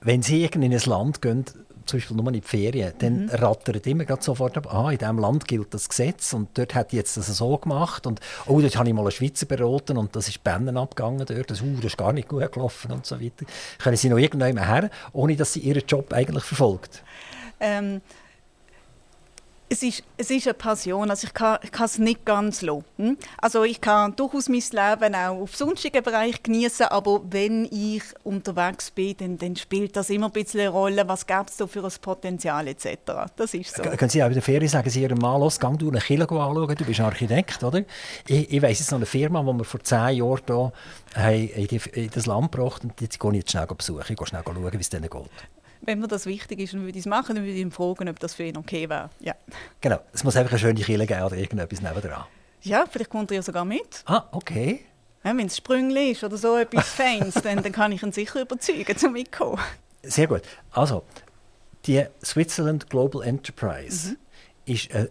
[0.00, 1.44] Wenn Sie in ein Land gehen,
[1.90, 3.30] zum Beispiel nur in die Ferien, dann mhm.
[3.30, 7.16] rattert immer sofort ab, ah, in diesem Land gilt das Gesetz und dort hat jetzt
[7.16, 10.42] das so gemacht und oh, dort habe ich mal einen Schweizer beraten und das ist
[10.44, 13.44] Bänden abgegangen dort, das, uh, das ist gar nicht gut gelaufen und so weiter.
[13.78, 17.02] Können Sie noch irgendjemand her, ohne dass Sie Ihren Job eigentlich verfolgt?
[17.58, 18.00] Ähm,
[19.72, 23.16] es ist, es ist eine Passion, also ich kann, ich kann es nicht ganz lassen.
[23.38, 28.90] Also ich kann durchaus mein Leben auch auf sonstigen Bereich genießen, aber wenn ich unterwegs
[28.90, 31.84] bin, dann, dann, spielt das immer ein bisschen eine Rolle, was gibt es da für
[31.84, 32.98] ein Potenzial etc.
[33.36, 33.82] Das ist so.
[33.82, 36.24] Können Sie auch in der Ferie sagen, Sie Ihrem Mann, los, geh du eine Kille
[36.24, 37.84] anschauen, du bist Architekt, oder?
[38.26, 40.72] Ich, ich weiss jetzt noch eine Firma, die wir vor zehn Jahren
[41.14, 44.42] hier in, das Land gebracht haben, die gehe ich jetzt schnell besuchen, ich gehe schnell
[44.44, 45.30] schauen, wie es denen geht
[45.82, 48.08] wenn mir das wichtig ist, dann würde ich es machen, dann würde ich ihn fragen,
[48.08, 49.10] ob das für ihn okay wäre.
[49.20, 49.34] Ja.
[49.80, 52.24] Genau, es muss einfach eine schöne Kille geben oder irgendetwas nebenan.
[52.62, 54.02] Ja, vielleicht kommt er ja sogar mit.
[54.06, 54.80] Ah, okay.
[55.24, 58.42] Ja, wenn es Sprüngli ist oder so etwas Feins, dann, dann kann ich ihn sicher
[58.42, 59.58] überzeugen, zum mitkommen.
[60.02, 60.42] Sehr gut.
[60.70, 61.04] Also,
[61.86, 64.16] die Switzerland Global Enterprise mhm.
[64.66, 65.10] ist eine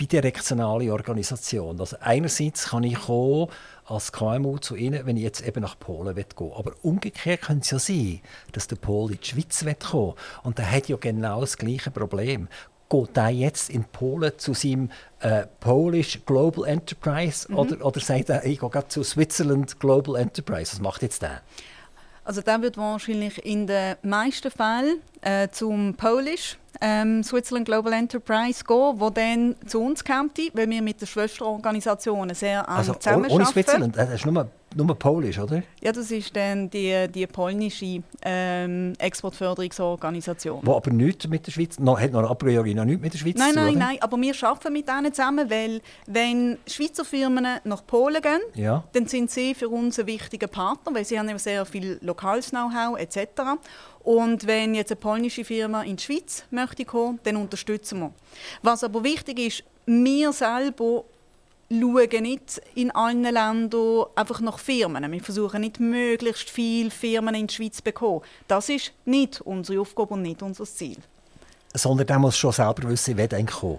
[0.00, 1.78] bidirektionale Organisation.
[1.78, 3.48] Also einerseits kann ich kommen
[3.84, 6.52] als KMU zu Ihnen, wenn ich jetzt eben nach Polen gehen will.
[6.56, 8.20] Aber umgekehrt könnte es ja sein,
[8.52, 12.48] dass der Pol in die Schweiz kommen Und der hat ja genau das gleiche Problem.
[12.88, 17.58] Geht er jetzt in Polen zu seinem äh, Polish Global Enterprise mhm.
[17.58, 20.72] oder, oder sagt er, ich gehe zu Switzerland Global Enterprise?
[20.72, 21.42] Was macht jetzt der?
[22.30, 28.62] Also der wird wahrscheinlich in den meisten Fällen äh, zum Polish ähm, Switzerland Global Enterprise
[28.64, 33.34] gehen, wo dann zu uns kommt, weil wir mit den Schwesterorganisationen sehr eng also, zusammenarbeiten.
[33.34, 33.96] Ohne Switzerland?
[33.96, 35.62] Das ist nur nur Polisch, oder?
[35.80, 40.62] Ja, das ist dann die, die polnische ähm, Exportförderungsorganisation.
[40.64, 43.18] Die aber nichts mit der Schweiz, noch, hat noch a priori noch nichts mit der
[43.18, 47.46] Schweiz nein, zu Nein, nein, aber wir arbeiten mit denen zusammen, weil wenn Schweizer Firmen
[47.64, 48.84] nach Polen gehen, ja.
[48.92, 52.98] dann sind sie für uns ein wichtiger Partner, weil sie haben sehr viel lokales Know-how
[52.98, 53.58] etc.
[54.02, 58.12] Und wenn jetzt eine polnische Firma in die Schweiz möchte kommen, dann unterstützen wir.
[58.62, 61.04] Was aber wichtig ist, wir selber
[61.70, 65.10] schauen nicht in allen Ländern einfach nach Firmen.
[65.10, 68.22] Wir versuchen nicht, möglichst viele Firmen in die Schweiz zu bekommen.
[68.48, 70.98] Das ist nicht unsere Aufgabe und nicht unser Ziel.
[71.74, 73.78] Sondern der muss schon selber wissen, wer eigentlich kommen.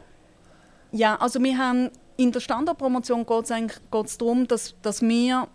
[0.94, 3.50] Ja, also wir haben in der Standardpromotion geht
[4.06, 5.48] es darum, dass, dass wir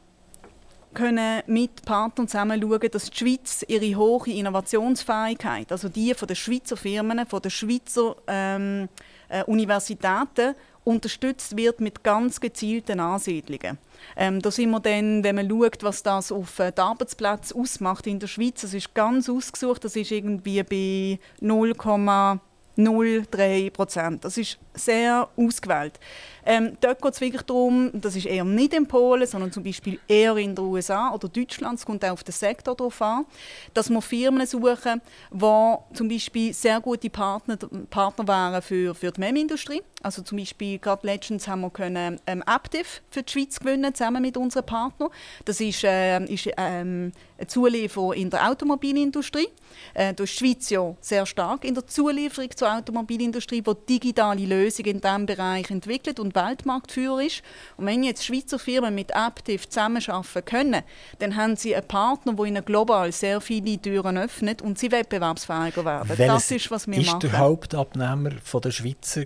[0.95, 6.37] können mit Partnern zusammen schauen, dass die Schweiz ihre hohe Innovationsfähigkeit, also die von den
[6.37, 8.89] Schweizer Firmen, von den Schweizer ähm,
[9.29, 10.55] äh, Universitäten
[10.87, 13.79] unterstützt wird mit ganz gezielten Ansiedlungen.
[14.17, 18.07] Ähm, da sind wir dann, wenn man schaut, was das auf äh, den Arbeitsplatz ausmacht
[18.07, 24.25] in der Schweiz, das ist ganz ausgesucht, das ist irgendwie bei 0,03 Prozent.
[24.25, 25.99] Das ist sehr ausgewählt.
[26.47, 29.99] Ähm, dort geht es wirklich darum, das ist eher nicht in Polen, sondern zum Beispiel
[30.07, 33.27] eher in den USA oder Deutschland, es kommt auch auf den Sektor darauf an,
[33.75, 37.59] dass wir Firmen suchen, die zum Beispiel sehr gute Partner,
[37.91, 39.83] Partner wären für, für die MEM-Industrie.
[40.03, 44.23] Also zum Beispiel gerade letztens haben wir können, ähm, Aptiv für die Schweiz gewinnen, zusammen
[44.23, 45.11] mit unseren Partnern.
[45.45, 49.49] Das ist, äh, ist ähm, ein Zulieferer in der Automobilindustrie.
[49.95, 54.47] Äh, da ist die Schweiz ja sehr stark in der Zulieferung zur Automobilindustrie, die digitale
[54.47, 57.43] Lösungen in diesem Bereich entwickelt und Weltmarktführer ist.
[57.77, 60.83] Und wenn jetzt Schweizer Firmen mit Aptiv zusammenarbeiten können,
[61.19, 65.85] dann haben sie einen Partner, der ihnen global sehr viele Türen öffnet und sie wettbewerbsfähiger
[65.85, 66.09] werden.
[66.09, 67.23] Welches das ist, was wir ist machen.
[67.23, 69.25] Ist der Hauptabnehmer von der Schweizer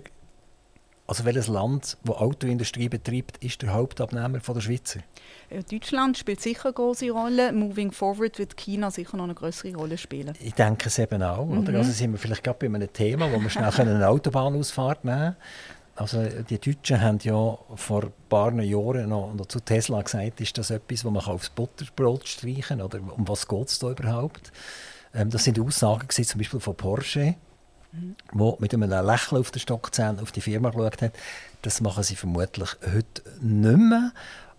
[1.11, 5.01] also welches Land, das Autoindustrie betreibt, ist der Hauptabnehmer von der Schweizer?
[5.69, 7.51] Deutschland spielt sicher eine große Rolle.
[7.51, 10.33] Moving forward wird China sicher noch eine größere Rolle spielen.
[10.39, 11.45] Ich denke es eben auch.
[11.45, 11.59] Mhm.
[11.59, 11.79] Oder?
[11.79, 15.35] Also sind wir vielleicht gerade bei einem Thema, wo wir schnell eine Autobahnausfahrt nehmen können.
[16.01, 20.57] Also die Deutschen haben ja vor ein paar Jahren noch, noch zu Tesla gesagt, ist
[20.57, 22.81] das etwas, das man aufs Butterbrot streichen kann?
[22.81, 24.51] Oder um was geht es da überhaupt?
[25.13, 27.35] Ähm, das sind Aussagen gewesen, zum Beispiel von Porsche,
[27.91, 28.15] mhm.
[28.31, 31.13] wo mit einem Lächeln auf den Stockzähnen auf die Firma geschaut hat.
[31.61, 34.11] Das machen sie vermutlich heute nicht mehr.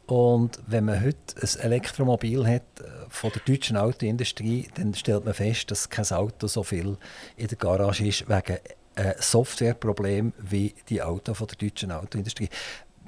[0.06, 5.34] Und wenn man heute ein Elektromobil hat äh, von der deutschen Autoindustrie, dann stellt man
[5.34, 6.98] fest, dass kein Auto so viel
[7.36, 8.58] in der Garage ist wegen
[8.94, 12.48] ein Softwareproblem wie die Autos von der deutschen Autoindustrie.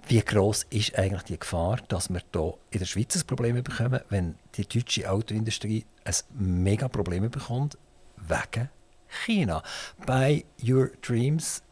[0.06, 4.00] Wie groß ist eigentlich die Gefahr, dass wir hier in der Schweiz ein Problem bekommen,
[4.10, 6.14] wenn die deutsche Autoindustrie ein
[6.62, 7.78] mega Problem bekommt
[8.16, 8.68] wegen
[9.24, 9.62] China?
[10.04, 11.62] Bei Your Dreams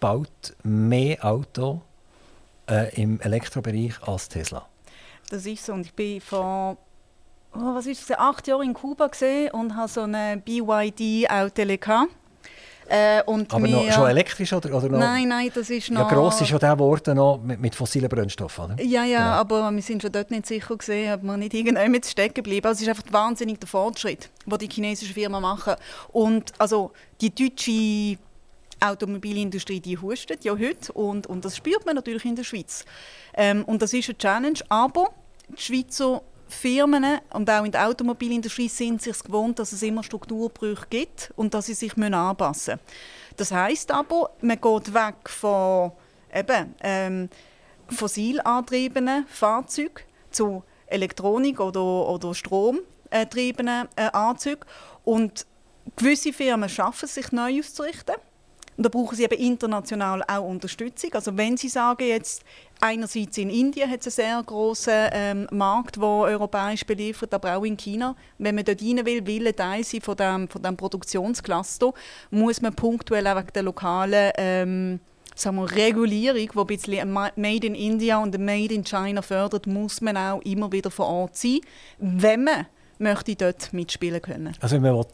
[0.00, 1.82] baut mehr Auto
[2.68, 4.66] äh, im Elektrobereich als Tesla.
[5.28, 5.74] Das ist so.
[5.74, 6.78] Und ich bin vor
[7.54, 9.10] oh, was ist das, acht Jahren in Kuba
[9.52, 12.12] und habe so eine BYD-Auto gehabt.
[12.94, 14.98] Äh, und Aber noch, schon elektrisch oder, oder noch?
[14.98, 16.10] Nein, nein, das ist noch...
[16.10, 18.82] Ja, gross ist ja der geworden noch mit, mit fossilen Brennstoffen, oder?
[18.82, 19.30] Ja, ja, genau.
[19.30, 22.66] aber wir sind schon dort nicht sicher gesehen, ob wir nicht irgendwann stecken geblieben.
[22.66, 25.76] Also es ist einfach wahnsinnig der Fortschritt, den die chinesischen Firmen machen.
[26.08, 28.18] Und also die deutsche
[28.80, 32.84] Automobilindustrie, die hustet ja heute und, und das spürt man natürlich in der Schweiz.
[33.32, 35.08] Ähm, und das ist eine Challenge, aber
[35.48, 36.20] die Schweizer
[36.52, 41.54] Firmen und auch in der Automobilindustrie sind sich gewohnt, dass es immer Strukturbrüche gibt und
[41.54, 42.80] dass sie sich anpassen müssen.
[43.36, 45.92] Das heißt aber, man geht weg von
[46.32, 47.28] eben, ähm,
[47.88, 54.64] fossil angetriebenen Fahrzeugen zu Elektronik oder, oder stromgetriebenen äh, Anzügen
[55.04, 55.46] und
[55.96, 58.16] gewisse Firmen schaffen es, sich neu auszurichten
[58.76, 61.12] und da brauchen sie eben international auch Unterstützung.
[61.12, 62.42] Also wenn sie sagen, jetzt
[62.82, 67.64] einerseits in Indien hat es einen sehr großen ähm, Markt, der europäisch beliefert, aber auch
[67.64, 68.16] in China.
[68.38, 71.92] Wenn man dort rein will, will Teil sein von dem, von dem Produktionscluster,
[72.30, 75.00] muss man punktuell auch wegen der lokalen ähm,
[75.34, 80.00] sagen wir, Regulierung, die ein bisschen Made in India und Made in China fördert, muss
[80.00, 81.60] man auch immer wieder vor Ort sein,
[81.98, 82.66] wenn man
[82.98, 84.54] möchte dort mitspielen können.
[84.60, 85.04] Also wenn man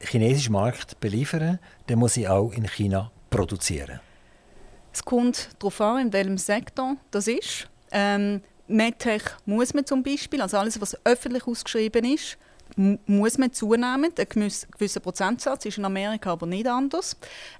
[0.00, 4.00] chinesischen Markt beliefern, dann muss ich auch in China produzieren.
[4.92, 7.68] Es kommt darauf an, in welchem Sektor das ist.
[7.90, 12.38] Ähm, MedTech muss man zum Beispiel, also alles, was öffentlich ausgeschrieben ist,
[12.76, 14.12] muss man zunehmen.
[14.16, 17.16] Ein gewisser Prozentsatz ist in Amerika aber nicht anders.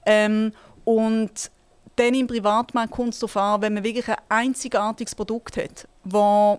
[0.06, 0.52] Ähm,
[0.84, 1.50] und
[1.96, 6.58] dann im Privatmarkt kommt es darauf an, wenn man wirklich ein einzigartiges Produkt hat, das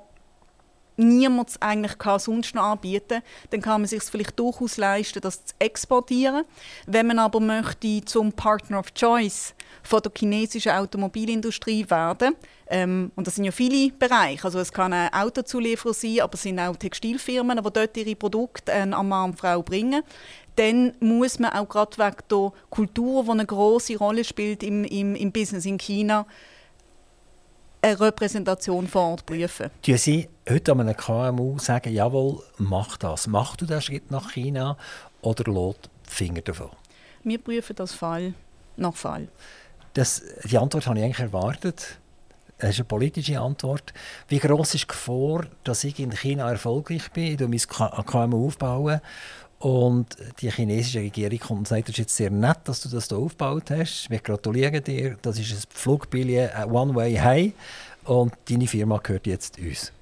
[0.98, 5.54] niemand eigentlich kann sonst noch anbieten dann kann man sich vielleicht durchaus leisten, das zu
[5.60, 6.46] exportieren.
[6.86, 12.36] Wenn man aber möchte zum Partner of Choice von der chinesischen Automobilindustrie werden,
[12.68, 16.44] ähm, und das sind ja viele Bereiche, also es kann ein Autozulieferer sein, aber es
[16.44, 20.04] sind auch Textilfirmen, die dort ihre Produkte äh, an Mann und Frau bringen,
[20.56, 25.16] dann muss man auch gerade wegen der Kultur, die eine große Rolle spielt im, im,
[25.16, 26.26] im Business in China,
[27.84, 29.70] eine Repräsentation vor Ort prüfen.
[29.82, 33.28] Tun Sie heute an einem KMU sagen, jawohl, mach das.
[33.28, 34.78] Mach du den Schritt nach China
[35.22, 36.70] oder lässt die Finger davon?
[37.24, 38.34] Wir prüfen das Fall
[38.78, 39.28] nach Fall.
[39.94, 42.00] Das, die Antwort habe ich eigentlich erwartet.
[42.58, 43.94] Das ist eine politische Antwort.
[44.30, 49.02] Wie groß ist die Gefahr, dass ich in China erfolgreich bin, ich mein KMU aufbauen
[49.64, 53.08] und die chinesische Regierung kommt und sagt, es ist jetzt sehr nett, dass du das
[53.08, 54.10] hier aufgebaut hast.
[54.10, 55.18] Wir gratulieren dir.
[55.22, 57.54] Das ist ein Flugbillett äh, One Way High
[58.04, 59.94] und deine Firma gehört jetzt uns.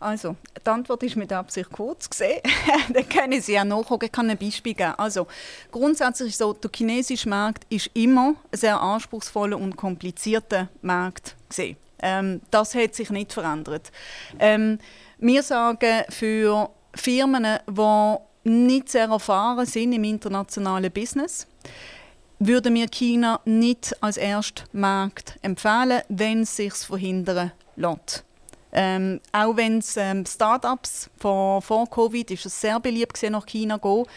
[0.00, 2.42] Also, die Antwort ist mit Absicht kurz gesehen.
[2.92, 4.04] Dann können Sie ja nachgucken.
[4.04, 4.92] Ich kann ein Beispiel geben.
[4.98, 5.26] Also,
[5.70, 11.78] grundsätzlich ist so, der chinesische Markt ist immer ein sehr anspruchsvoller und komplizierter Markt gesehen.
[12.00, 13.90] Ähm, das hat sich nicht verändert.
[14.38, 14.78] Ähm,
[15.16, 21.46] wir sagen für Firmen, die nicht sehr erfahren sind im internationalen Business,
[22.38, 28.24] würden wir China nicht als Erstmarkt empfehlen, wenn es sich verhindern lässt.
[28.72, 33.46] Ähm, auch wenn es ähm, Startups vor, vor Covid ist es sehr beliebt gewesen, nach
[33.46, 34.12] China zu gehen.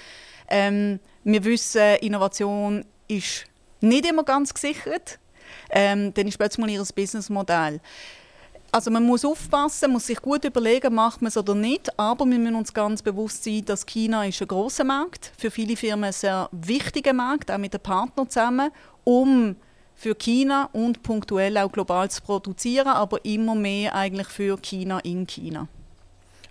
[0.49, 3.45] Ähm, wir wissen, Innovation ist
[3.82, 5.19] nicht immer ganz gesichert.
[5.69, 7.80] Ähm, dann ist plötzlich mal ihr Businessmodell.
[8.72, 11.97] Also man muss aufpassen, muss sich gut überlegen, macht man es oder nicht.
[11.97, 15.76] Aber wir müssen uns ganz bewusst sein, dass China ist ein großer Markt, für viele
[15.76, 18.72] Firmen ein sehr wichtiger Markt, auch mit den Partnern zusammen,
[19.03, 19.55] um
[19.95, 25.26] für China und punktuell auch global zu produzieren, aber immer mehr eigentlich für China in
[25.26, 25.68] China.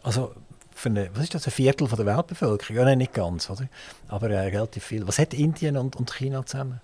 [0.02, 0.32] Also
[0.74, 2.76] für eine, was ist das, ein Viertel von der Weltbevölkerung?
[2.76, 3.68] Ja, nein, nicht ganz, oder?
[4.08, 5.06] aber äh, relativ viel.
[5.06, 6.80] Was hat Indien und, und China zusammen?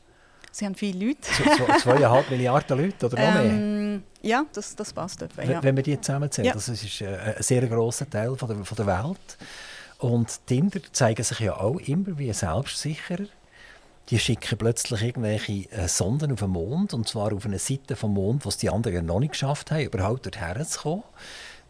[0.52, 1.20] Sie haben viele Leute.
[1.80, 4.00] zweieinhalb Milliarden Leute oder noch ähm, mehr?
[4.20, 5.42] Ja, das, das passt etwa.
[5.42, 5.62] Ja.
[5.62, 6.52] Wenn wir die zusammenzählen, ja.
[6.52, 9.38] das ist äh, ein sehr grosser Teil von der, von der Welt.
[9.98, 13.24] Und die Inder zeigen sich ja auch immer wie selbstsicherer.
[14.10, 18.14] Die schicken plötzlich irgendwelche äh, Sonden auf den Mond, und zwar auf eine Seite vom
[18.14, 21.04] Mond, was die anderen noch nicht geschafft haben, überhaupt dorthin zu kommen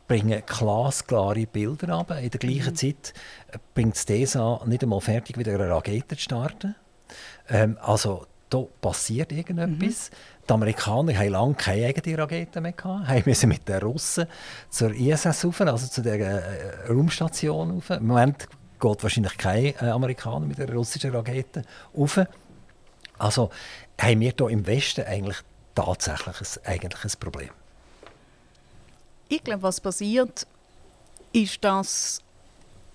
[0.09, 2.11] bringen glasklare Bilder ab.
[2.21, 2.77] In der gleichen mhm.
[2.77, 3.15] Zeit
[3.53, 6.75] äh, bringt es DESA nicht einmal fertig, wieder eine Rakete zu starten.
[7.49, 10.11] Ähm, also da passiert irgendetwas.
[10.11, 10.47] Mhm.
[10.49, 14.27] Die Amerikaner haben lange keine eigene Raketen mehr gehabt, haben müssen mit den Russen
[14.69, 17.91] zur ISS rauf, also zu der äh, Raumstation rauf.
[17.91, 18.49] Im Moment
[18.81, 21.63] geht wahrscheinlich kein äh, Amerikaner mit der russischen Rakete
[21.97, 22.21] rauf.
[23.19, 23.51] Also
[23.99, 25.39] haben wir hier im Westen eigentlich
[25.75, 27.51] tatsächlich ein, eigentlich ein Problem.
[29.29, 30.47] Ich glaube, was passiert,
[31.33, 32.21] ist, dass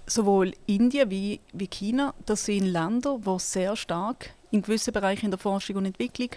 [0.05, 5.31] sowohl Indien wie, wie China, das sind Länder, die sehr stark in gewissen Bereichen in
[5.31, 6.29] der Forschung und Entwicklung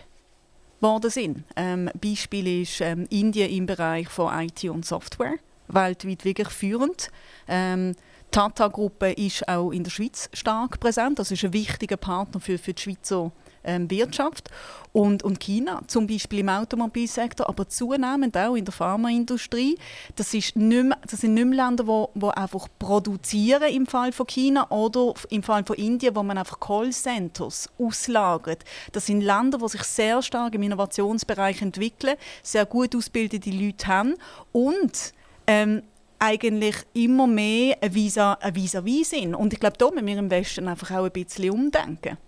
[0.81, 1.45] geworden sind.
[1.57, 5.35] Ähm, Beispiel ist ähm, Indien im Bereich von IT und Software,
[5.69, 7.11] weltweit wirklich führend.
[7.49, 11.19] Ähm, die Tata-Gruppe ist auch in der Schweiz stark präsent.
[11.19, 13.33] Das ist ein wichtiger Partner für, für die Schweizer
[13.65, 14.51] ähm, Wirtschaft.
[14.93, 19.79] Und, und China, zum Beispiel im Automobilsektor, aber zunehmend auch in der Pharmaindustrie,
[20.17, 24.11] das, ist nicht mehr, das sind nicht mehr Länder, die, die einfach produzieren im Fall
[24.11, 28.65] von China oder im Fall von Indien, wo man einfach Callcenters auslagert.
[28.91, 34.15] Das sind Länder, die sich sehr stark im Innovationsbereich entwickeln, sehr gut ausgebildete Leute haben
[34.51, 35.15] und
[35.47, 35.83] ähm,
[36.19, 39.35] eigentlich immer mehr ein Vis-à-vis sind.
[39.35, 42.19] Und ich glaube, da müssen wir im Westen einfach auch ein bisschen umdenken.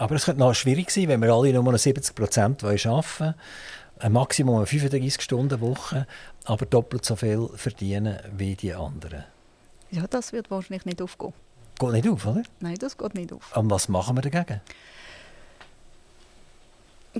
[0.00, 3.34] Aber es könnte noch schwierig sein, wenn wir alle nur noch 70 Prozent arbeiten wollen,
[3.98, 6.06] ein Maximum eine 35 Stunden Woche,
[6.46, 9.24] aber doppelt so viel verdienen wie die anderen.
[9.90, 11.34] Ja, das wird wahrscheinlich nicht aufgehen.
[11.78, 12.42] Geht nicht auf, oder?
[12.60, 13.54] Nein, das geht nicht auf.
[13.54, 14.62] Und was machen wir dagegen?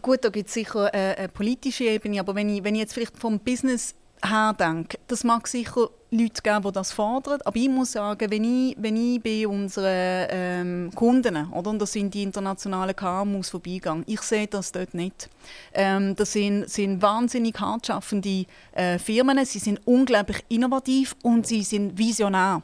[0.00, 2.94] Gut, da gibt es sicher eine, eine, politische Ebene, aber wenn ich, wenn ich jetzt
[2.94, 3.94] vielleicht vom Business
[4.24, 7.40] her denke, das mag sicher Leute geben, die das fordern.
[7.44, 11.92] Aber ich muss sagen, wenn ich, wenn ich bei unseren ähm, Kunden, oder, und das
[11.92, 15.28] sind die internationalen KMUs vorbeigehe, ich sehe das dort nicht.
[15.72, 21.62] Ähm, das sind, sind wahnsinnig hart schaffende äh, Firmen, sie sind unglaublich innovativ und sie
[21.62, 22.62] sind visionär.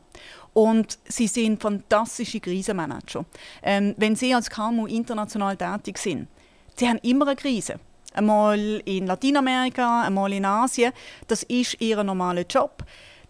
[0.52, 3.26] Und sie sind fantastische Krisenmanager.
[3.62, 6.28] Ähm, wenn Sie als KMU international tätig sind,
[6.74, 7.78] Sie haben immer eine Krise
[8.16, 10.92] einmal in Lateinamerika, einmal in Asien.
[11.28, 12.84] Das ist ihr normaler Job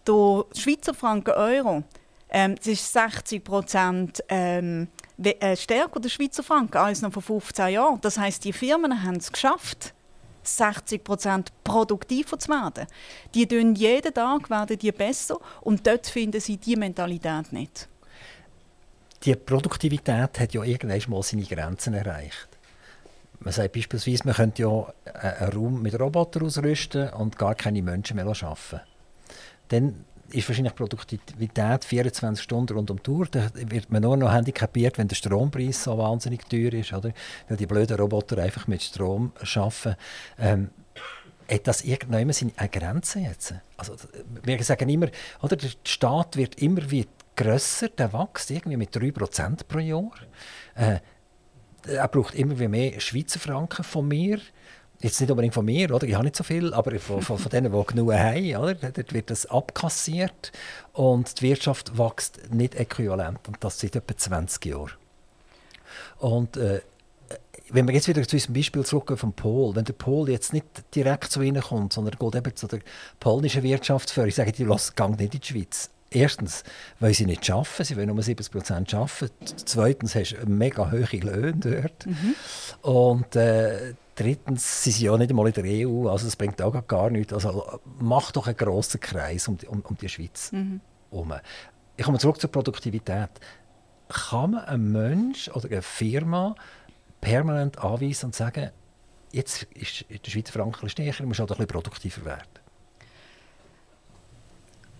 [0.07, 1.83] der Schweizer Franken Euro,
[2.29, 4.87] ähm, das ist 60 Prozent ähm,
[5.21, 7.99] äh, stärker der Schweizer Franken als noch vor 15 Jahren.
[8.01, 9.93] Das heißt, die Firmen haben es geschafft,
[10.43, 12.87] 60 Prozent produktiver zu werden.
[13.33, 17.87] Die tun jeden Tag werden die besser und dort finden sie die Mentalität nicht.
[19.23, 22.56] Die Produktivität hat ja irgendwann mal seine Grenzen erreicht.
[23.47, 28.17] Man sagt beispielsweise, man könnte ja einen Raum mit Robotern ausrüsten und gar keine Menschen
[28.17, 28.81] mehr arbeiten
[29.69, 33.25] dann ist wahrscheinlich Produktivität 24 Stunden rund um die Uhr.
[33.31, 37.13] Da wird man nur noch handicapiert, wenn der Strompreis so wahnsinnig teuer ist, oder?
[37.47, 39.95] weil die blöden Roboter einfach mit Strom arbeiten.
[40.37, 40.69] Ähm,
[41.49, 43.53] hat das irgendwann seine Grenzen jetzt?
[43.77, 43.95] Also,
[44.43, 45.07] wir sagen immer,
[45.41, 50.11] oder, der Staat wird immer wieder grösser, der wächst irgendwie mit 3% pro Jahr.
[50.75, 50.99] Äh,
[51.85, 54.39] er braucht immer mehr Schweizer Franken von mir
[54.99, 56.07] Jetzt nicht unbedingt von mir, oder?
[56.07, 58.55] ich habe nicht so viel, aber von, von, von denen, die genug haben.
[58.55, 58.73] Oder?
[58.73, 60.51] Dort wird das abkassiert
[60.93, 63.47] und die Wirtschaft wächst nicht äquivalent.
[63.47, 64.93] Und das seit etwa 20 Jahren.
[66.17, 66.81] Und äh,
[67.69, 70.65] wenn wir jetzt wieder zu unserem Beispiel zurückgehen vom Pol, wenn der Pol jetzt nicht
[70.95, 72.79] direkt zu Ihnen kommt, sondern geht eben zu der
[73.19, 75.91] polnischen Wirtschaftsführung, ich sage, die gehen nicht in die Schweiz.
[76.09, 76.63] Erstens,
[76.99, 79.29] weil sie nicht arbeiten, sie wollen nur 70 Prozent arbeiten.
[79.65, 82.05] Zweitens hast du mega hohe Löhne dort.
[82.05, 82.35] Mhm.
[82.81, 86.87] Und äh, drittens, sie sind ja nicht einmal in der EU, also es bringt auch
[86.87, 87.33] gar nichts.
[87.33, 90.79] Also mach doch einen grossen Kreis um, um, um die Schweiz mhm.
[91.11, 91.33] herum.
[91.97, 93.29] Ich komme zurück zur Produktivität.
[94.07, 96.55] Kann man einem Mensch oder einer Firma
[97.19, 98.69] permanent anweisen und sagen,
[99.33, 102.66] jetzt ist der Schweizer Franken stärker, man muss auch ein bisschen produktiver werden?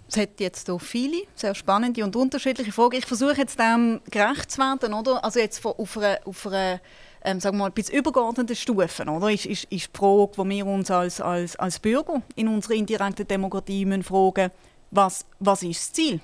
[0.10, 2.96] Es hat jetzt auch viele sehr spannende und unterschiedliche Fragen.
[2.96, 5.24] Ich versuche jetzt dem gerecht zu werden, oder?
[5.24, 6.80] Also jetzt auf einer, auf einer
[7.24, 9.30] ähm, sagen wir mal, bisschen übergeordneten Stufen, oder?
[9.30, 13.28] Ist, ist, ist die Frage, die wir uns als, als, als Bürger in unserer indirekten
[13.28, 14.52] Demokratie müssen fragen
[14.92, 16.22] was, was ist das Ziel?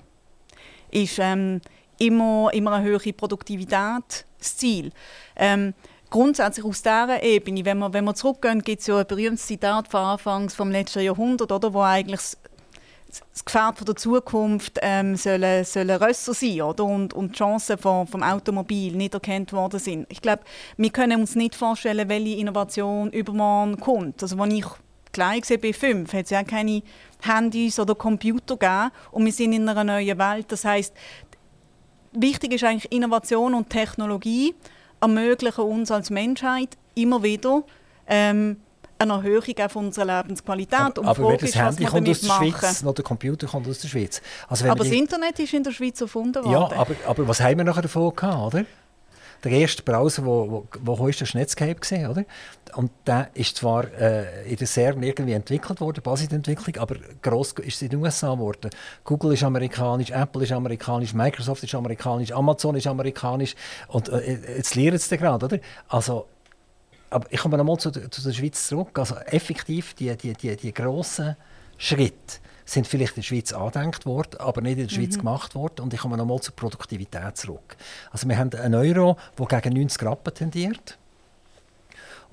[0.92, 1.60] Ist ähm,
[2.00, 4.92] immer, immer eine höhere Produktivität das Ziel?
[5.36, 5.74] Ähm,
[6.10, 9.88] grundsätzlich aus dieser Ebene, wenn wir, wenn wir zurückgehen, gibt es ja ein berühmtes Zitat
[9.90, 12.22] von Anfangs vom letzten Jahrhundert, oder, wo eigentlich
[13.32, 16.84] das Gefährt von der Zukunft ähm, sollen, sollen Rösser sein oder?
[16.84, 20.08] Und, und die Chancen vom, vom Automobil nicht erkannt worden sind.
[20.10, 20.44] Ich glaube,
[20.78, 24.22] wir können uns nicht vorstellen, welche Innovation übermorgen kommt.
[24.24, 24.66] Also, als ich
[25.12, 26.82] klein war, bei 5, hat es ja keine
[27.22, 30.52] Handys oder Computer gegeben und wir sind in einer neuen Welt.
[30.52, 30.94] Das heißt,
[32.12, 34.56] wichtig ist eigentlich Innovation und Technologie
[35.00, 37.64] ermöglichen uns als Menschheit immer wieder
[38.08, 38.58] ähm,
[39.04, 40.80] eine Erhöhung von unserer Lebensqualität.
[40.80, 42.52] Aber, und aber das ist, Handy kommt aus der machen.
[42.52, 44.22] Schweiz, noch der Computer kommt aus der Schweiz.
[44.48, 46.52] Also aber das Internet ist in der Schweiz erfunden worden.
[46.52, 48.66] Ja, aber, aber was haben wir nachher davon gehabt, oder?
[49.44, 52.24] Der erste Browser, wo, wo, wo ist der Netscape gesehen, oder?
[52.76, 57.76] Und der ist zwar äh, in der CERN irgendwie entwickelt worden, Basisentwicklung, aber gross ist
[57.76, 58.70] es in den USA geworden.
[59.04, 63.56] Google ist amerikanisch, Apple ist amerikanisch, Microsoft ist amerikanisch, Amazon ist amerikanisch
[63.90, 65.60] und äh, jetzt lernen sie gerade, oder?
[65.90, 66.28] Also
[67.14, 68.98] aber ich komme nochmal zu, zu der Schweiz zurück.
[68.98, 71.36] Also effektiv, die, die, die, die grossen
[71.78, 75.20] Schritte sind vielleicht in der Schweiz angedenkt worden, aber nicht in der Schweiz mhm.
[75.20, 75.82] gemacht worden.
[75.82, 77.76] Und ich komme nochmal zur Produktivität zurück.
[78.12, 80.98] Also wir haben einen Euro, der gegen 90 Rappen tendiert.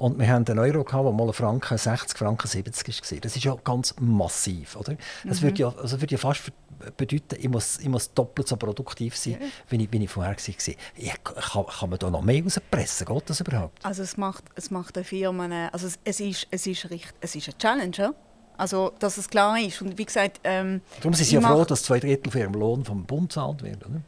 [0.01, 3.21] Und wir haben einen Euro, gehabt, wo mal Franken 60, Franken 70 war.
[3.21, 4.77] Das ist ja ganz massiv.
[4.77, 4.97] Oder?
[5.25, 5.45] Das mhm.
[5.45, 6.51] würde ja, also würde ja fast
[6.97, 9.47] bedeuten, ich muss, ich muss doppelt so produktiv sein, ja.
[9.69, 10.75] wie, ich, wie ich vorher war.
[10.97, 13.09] Ja, kann, kann man da noch mehr rauspressen?
[13.09, 13.85] Geht das überhaupt?
[13.85, 15.53] Also es macht, es macht den Firmen...
[15.71, 18.15] Also es, es, ist, es, ist, richtig, es ist eine Challenge, ja?
[18.57, 19.83] Also, dass es klar ist.
[19.83, 22.85] Und wie gesagt, ähm, Darum sind Sie ja froh, dass zwei Drittel von Ihrem Lohn
[22.87, 24.03] vom Bund bezahlt werden,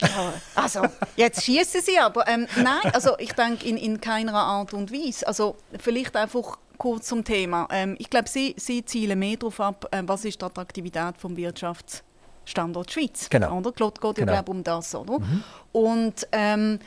[0.00, 0.82] Ja, also,
[1.16, 2.26] jetzt schießen Sie aber.
[2.28, 5.26] Ähm, nein, also ich denke in, in keiner Art und Weise.
[5.26, 7.68] Also, vielleicht einfach kurz zum Thema.
[7.70, 11.36] Ähm, ich glaube, Sie, Sie zielen mehr darauf ab, äh, was ist die Attraktivität des
[11.36, 13.28] Wirtschaftsstandorts Schweiz.
[13.28, 13.58] Genau.
[13.58, 13.72] Oder?
[13.72, 14.32] Geht, geht genau.
[14.32, 15.18] ja um das, oder?
[15.18, 15.44] Mhm.
[15.72, 16.78] Und ähm,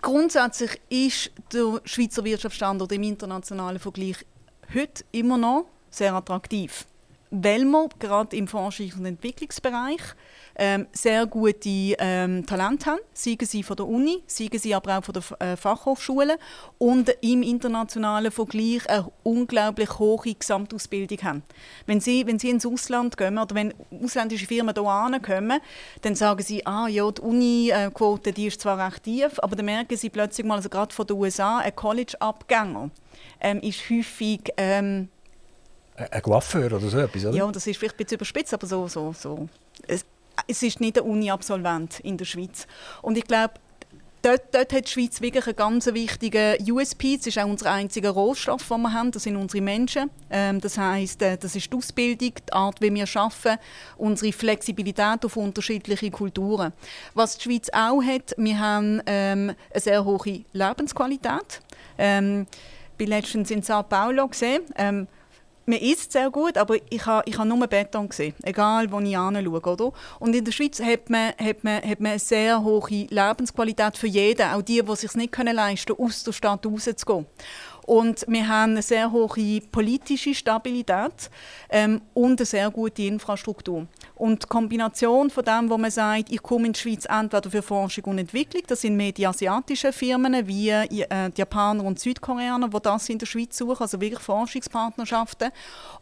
[0.00, 4.24] grundsätzlich ist der Schweizer Wirtschaftsstandort im internationalen Vergleich
[4.72, 6.86] heute immer noch sehr attraktiv,
[7.30, 10.00] weil wir gerade im Forschungs- und Entwicklungsbereich
[10.56, 15.04] ähm, sehr gute ähm, Talente haben, seien sie von der Uni, seien sie aber auch
[15.04, 16.38] von der äh, Fachhochschule
[16.78, 21.42] und im internationalen Vergleich eine unglaublich hohe Gesamtausbildung haben.
[21.86, 25.60] Wenn sie, wenn sie ins Ausland gehen oder wenn ausländische Firmen hier kommen,
[26.02, 29.96] dann sagen sie, ah ja, die Uni-Quote die ist zwar recht tief, aber dann merken
[29.96, 32.90] sie plötzlich mal, also gerade von den USA, ein College-Abgänger
[33.40, 34.40] ähm, ist häufig...
[34.56, 35.08] Ähm,
[35.96, 37.36] ein Coiffeur oder so etwas, oder?
[37.36, 39.48] Ja, das ist vielleicht ein bisschen überspitzt, aber so, so, so.
[40.46, 42.66] Es, ist nicht ein Uni-Absolvent in der Schweiz.
[43.02, 43.54] Und ich glaube,
[44.22, 47.16] Dort, dort, hat die Schweiz wirklich einen ganz wichtigen USP.
[47.16, 49.12] Das ist auch unser einziger Rohstoff, den wir haben.
[49.12, 50.10] Das sind unsere Menschen.
[50.28, 53.58] Ähm, das heißt, äh, das ist die Ausbildung, die Art, wie wir arbeiten,
[53.96, 56.74] unsere Flexibilität auf unterschiedliche Kulturen.
[57.14, 61.62] Was die Schweiz auch hat, wir haben ähm, eine sehr hohe Lebensqualität.
[61.96, 62.46] Ähm,
[62.98, 64.64] ich war letztens in Sao Paulo gesehen.
[65.70, 69.16] Man isst sehr gut, aber ich habe ich ha nur Beton gesehen, egal wo ich
[69.16, 69.72] hinschaue.
[69.72, 69.92] Oder?
[70.18, 74.08] Und in der Schweiz hat man, hat, man, hat man eine sehr hohe Lebensqualität für
[74.08, 77.26] jeden, auch die, die es sich nicht leisten können, aus der Stadt rauszugehen.
[77.86, 81.30] Und wir haben eine sehr hohe politische Stabilität
[81.68, 83.86] ähm, und eine sehr gute Infrastruktur.
[84.14, 87.62] Und die Kombination von dem, wo man sagt, ich komme in die Schweiz entweder für
[87.62, 92.68] Forschung und Entwicklung, das sind mehr die asiatischen Firmen wie äh, die Japaner und Südkoreaner,
[92.68, 95.50] die das in der Schweiz suchen, also wirklich Forschungspartnerschaften.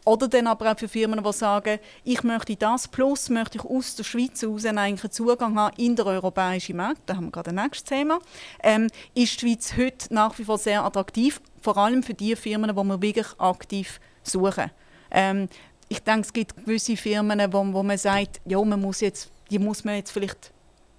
[0.05, 3.95] Oder dann aber auch für Firmen, die sagen, ich möchte das, plus möchte ich aus
[3.95, 7.51] der Schweiz heraus eigentlich einen Zugang haben in den europäischen Markt, da haben wir gerade
[7.51, 8.19] ein nächstes Thema,
[8.63, 12.75] ähm, ist die Schweiz heute nach wie vor sehr attraktiv vor allem für die Firmen,
[12.75, 14.71] die wir wirklich aktiv suchen.
[15.11, 15.49] Ähm,
[15.87, 19.59] ich denke, es gibt gewisse Firmen, wo, wo man sagt, ja, man muss jetzt, die
[19.59, 20.51] muss man jetzt vielleicht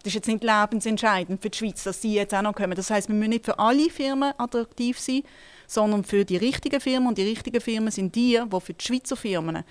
[0.02, 2.74] das ist jetzt nicht lebensentscheidend für die Schweiz, dass sie jetzt auch noch kommen.
[2.74, 5.22] Das heißt, wir müssen nicht für alle Firmen attraktiv sein,
[5.66, 7.08] sondern für die richtigen Firmen.
[7.08, 9.62] Und die richtigen Firmen sind die, die für die Schweizer Firmen,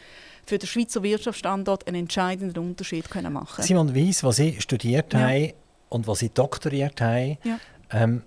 [0.46, 5.20] für den Schweizer Wirtschaftsstandort einen entscheidenden Unterschied können machen Simon Weiss, was Sie studiert ja.
[5.20, 5.54] haben
[5.90, 7.60] und was Sie doktoriert haben, ja.
[7.92, 8.22] ähm,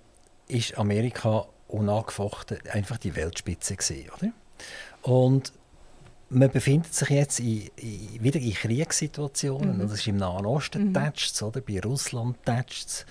[0.49, 4.31] ist Amerika unangefochten einfach die Weltspitze gewesen, oder?
[5.01, 5.53] Und
[6.29, 9.77] man befindet sich jetzt in, in, wieder in Kriegssituationen.
[9.77, 9.81] Mhm.
[9.81, 10.97] Das ist im Nahen Osten mhm.
[11.41, 11.61] oder?
[11.61, 13.05] bei Russland tätscht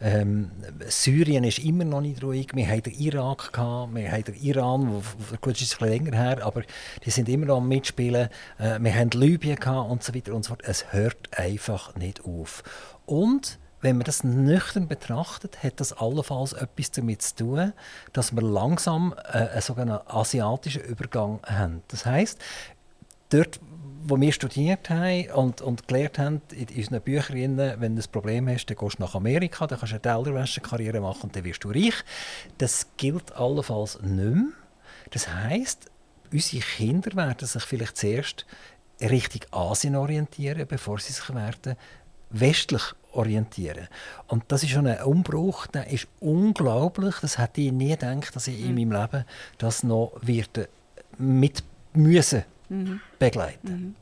[0.00, 0.50] ähm,
[0.86, 2.48] Syrien ist immer noch nicht ruhig.
[2.54, 5.02] Wir haben den Irak, gehabt, wir haben den Iran, wo,
[5.40, 6.62] gut, ist ein länger her, aber
[7.04, 8.28] die sind immer noch am Mitspielen.
[8.58, 10.62] Äh, wir haben Libyen gehabt und so weiter und so fort.
[10.64, 12.62] Es hört einfach nicht auf.
[13.06, 17.72] Und wenn man das nüchtern betrachtet, hat das allenfalls etwas damit zu tun,
[18.12, 21.82] dass wir langsam äh, einen sogenannten asiatischen Übergang haben.
[21.86, 22.36] Das heißt,
[23.30, 23.60] dort,
[24.02, 28.48] wo wir studiert haben und, und gelernt haben in unseren Büchern, wenn du ein Problem
[28.48, 31.62] hast, dann gehst du nach Amerika, dann kannst du eine Tellerwäsche-Karriere machen und dann wirst
[31.62, 31.94] du reich.
[32.58, 34.46] Das gilt allenfalls nicht mehr.
[35.10, 35.92] Das heißt,
[36.32, 38.46] unsere Kinder werden sich vielleicht zuerst
[39.00, 41.76] Richtung Asien orientieren, bevor sie sich werden
[42.30, 42.82] westlich
[43.16, 43.88] orientieren.
[44.28, 47.16] Und das ist schon ein Umbruch, der ist unglaublich.
[47.20, 48.90] Das hätte ich nie gedacht, dass ich in mhm.
[48.90, 49.24] meinem Leben
[49.58, 50.68] das noch wird
[51.18, 51.62] mit
[51.92, 53.00] müssen mhm.
[53.18, 53.70] begleiten.
[53.70, 53.94] Mhm.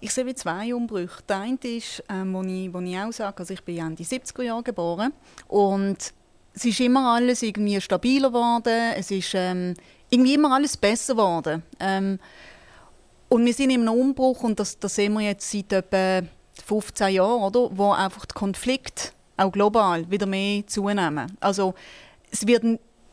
[0.00, 1.22] Ich sehe zwei Umbrüche.
[1.26, 4.42] Der eine ist, ähm, wo, ich, wo ich auch sage, also ich bin Ende 70er
[4.42, 5.14] Jahre geboren
[5.48, 6.12] und
[6.52, 9.74] es ist immer alles irgendwie stabiler geworden, es ist ähm,
[10.10, 11.62] irgendwie immer alles besser geworden.
[11.80, 12.18] Ähm,
[13.28, 16.22] und wir sind im Umbruch und das, das sehen wir jetzt seit etwa
[16.64, 21.36] 15 Jahren, oder, wo einfach die Konflikte auch global wieder mehr zunehmen.
[21.40, 21.74] Also
[22.30, 22.64] es wird,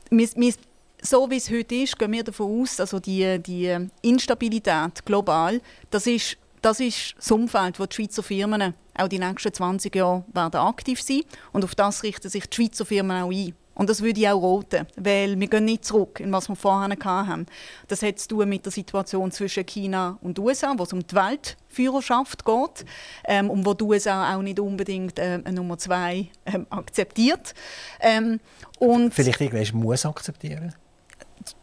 [0.09, 0.53] wir, wir,
[1.01, 6.07] so wie es heute ist, gehen wir davon aus, also die, die Instabilität global, das
[6.07, 10.57] ist, das ist das Umfeld, wo die Schweizer Firmen auch die nächsten 20 Jahre werden
[10.57, 11.23] aktiv sein
[11.53, 13.55] und auf das richten sich die Schweizer Firmen auch ein.
[13.73, 16.95] Und das würde ich auch roten, weil wir gehen nicht zurück, in was wir vorher
[17.03, 17.45] hatten.
[17.87, 21.15] Das hat zu tun mit der Situation zwischen China und USA, wo es um die
[21.15, 22.85] Weltführerschaft geht
[23.25, 27.53] ähm, und wo die USA auch nicht unbedingt äh, eine Nummer zwei ähm, akzeptiert.
[28.01, 28.39] Ähm,
[28.79, 30.75] und Vielleicht irgendwann muss akzeptieren?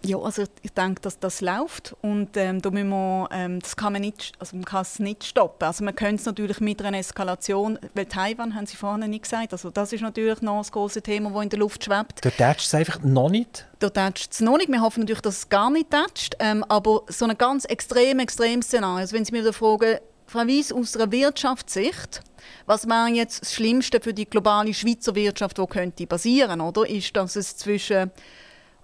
[0.04, 3.92] Ja, also ich denke, dass das läuft und ähm, da müssen wir, ähm, das kann
[3.92, 5.64] man nicht, also man kann es nicht stoppen.
[5.66, 9.52] Also man könnte es natürlich mit einer Eskalation, weil Taiwan haben Sie vorhin nicht gesagt,
[9.52, 12.24] also das ist natürlich noch das große Thema, das in der Luft schwebt.
[12.24, 13.66] Dort tätscht es einfach noch nicht?
[13.78, 14.70] Dort tätscht es noch nicht.
[14.70, 18.62] Wir hoffen natürlich, dass es gar nicht tätscht, ähm, aber so ein ganz extrem, extrem
[18.62, 22.20] Szenario, also wenn Sie mir fragen, Frau Weiss, aus einer Wirtschaftssicht,
[22.66, 26.86] was wäre jetzt das Schlimmste für die globale Schweizer Wirtschaft, die könnte passieren, oder?
[26.86, 28.10] Ist, dass es zwischen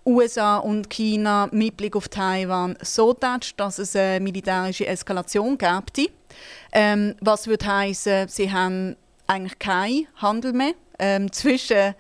[0.07, 6.11] USA und China mit Blick auf Taiwan so tätscht, dass es eine militärische Eskalation gibt.
[6.73, 8.97] Ähm, was würde heißen, sie haben
[9.27, 11.95] eigentlich keinen Handel mehr ähm, zwischen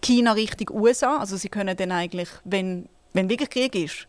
[0.00, 1.18] China Richtung USA.
[1.18, 4.06] Also sie können dann eigentlich, wenn, wenn wirklich Krieg ist,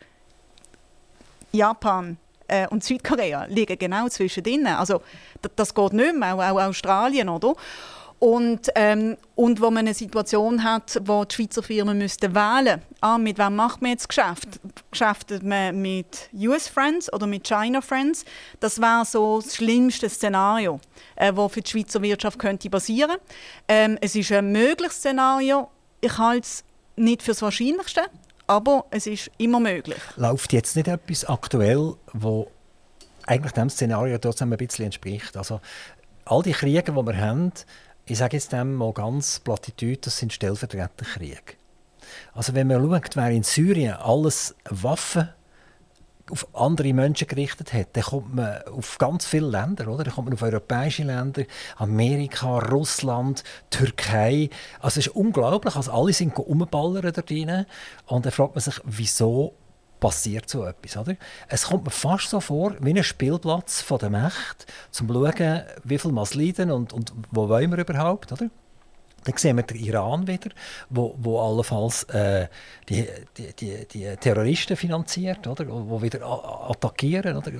[1.52, 2.18] Japan
[2.48, 4.68] äh, und Südkorea liegen genau zwischen denen.
[4.68, 5.02] Also
[5.56, 7.56] das geht nicht mehr, auch, auch Australien, oder?
[8.20, 13.18] Und, ähm, und wo man eine Situation hat, wo die Schweizer Firmen müssten wählen ah,
[13.20, 14.60] mit wem macht man jetzt Geschäft?
[14.90, 18.26] Geschäftet man mit US Friends oder mit China Friends?
[18.60, 20.80] Das wäre so das schlimmste Szenario,
[21.16, 23.18] äh, wo für die Schweizer Wirtschaft könnte basieren.
[23.68, 25.70] Ähm, es ist ein mögliches Szenario.
[26.02, 26.64] Ich halte es
[26.96, 28.02] nicht für das Wahrscheinlichste,
[28.48, 30.02] aber es ist immer möglich.
[30.16, 32.50] Läuft jetzt nicht etwas aktuell, wo
[33.28, 35.38] eigentlich dem Szenario trotzdem ein bisschen entspricht?
[35.38, 35.62] Also
[36.26, 37.52] all die Kriege, die wir haben,
[38.08, 41.56] ich sage jetzt dem mal ganz plattitüd, das sind Stellvertreterkriege.
[42.34, 45.30] Also wenn man schaut, wer in Syrien alles Waffen
[46.30, 50.04] auf andere Menschen gerichtet hat, dann kommt man auf ganz viele Länder, oder?
[50.04, 51.44] Dann kommt man auf europäische Länder,
[51.78, 54.50] Amerika, Russland, Türkei.
[54.80, 57.66] Also es ist unglaublich, also alle sind umballern dort rein.
[58.08, 59.54] Und dann fragt man sich, wieso
[60.00, 60.98] passiert so etwas.
[60.98, 61.16] Oder?
[61.48, 64.66] Es kommt mir fast so vor wie ein Spielplatz der Macht,
[65.00, 68.32] um zu schauen, wie viel man leiden und, und wo wollen wir überhaupt.
[68.32, 68.50] Oder?
[69.28, 70.50] Dann sehen wir den Iran wieder,
[70.90, 72.48] wo, wo allenfalls äh,
[72.88, 73.06] die,
[73.38, 75.68] die, die, die, Terroristen finanziert, oder?
[75.68, 77.36] wo wieder attackieren.
[77.36, 77.52] Oder?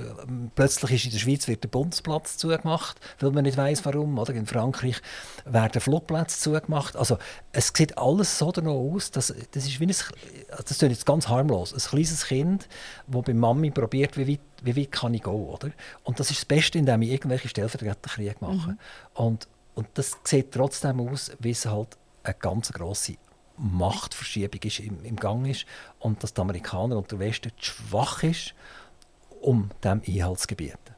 [0.56, 4.18] Plötzlich ist in der Schweiz wird der Bundesplatz zugemacht, weil man nicht weiß warum.
[4.18, 4.34] Oder?
[4.34, 5.02] In Frankreich
[5.44, 6.96] werden Flugplätze zugemacht.
[6.96, 7.18] Also
[7.52, 11.28] es sieht alles so danach aus, dass, das ist wie ein, das ist jetzt ganz
[11.28, 12.70] harmlos, ein kleines Kind,
[13.08, 15.34] das bei Mami probiert, wie weit, wie weit kann ich gehen.
[15.34, 15.72] Oder?
[16.06, 18.72] Und das ist das Beste, indem ich irgendwelche Stellvertreterkriege mache.
[18.72, 18.80] Mhm.
[19.16, 19.48] Und,
[19.78, 21.90] und das sieht trotzdem aus, wie es halt
[22.24, 23.14] eine ganz grosse
[23.58, 25.68] Machtverschiebung ist, im, im Gang ist
[26.00, 28.56] und dass die Amerikaner und der Westen schwach ist,
[29.40, 30.96] um dem Einhalt zu gebieten?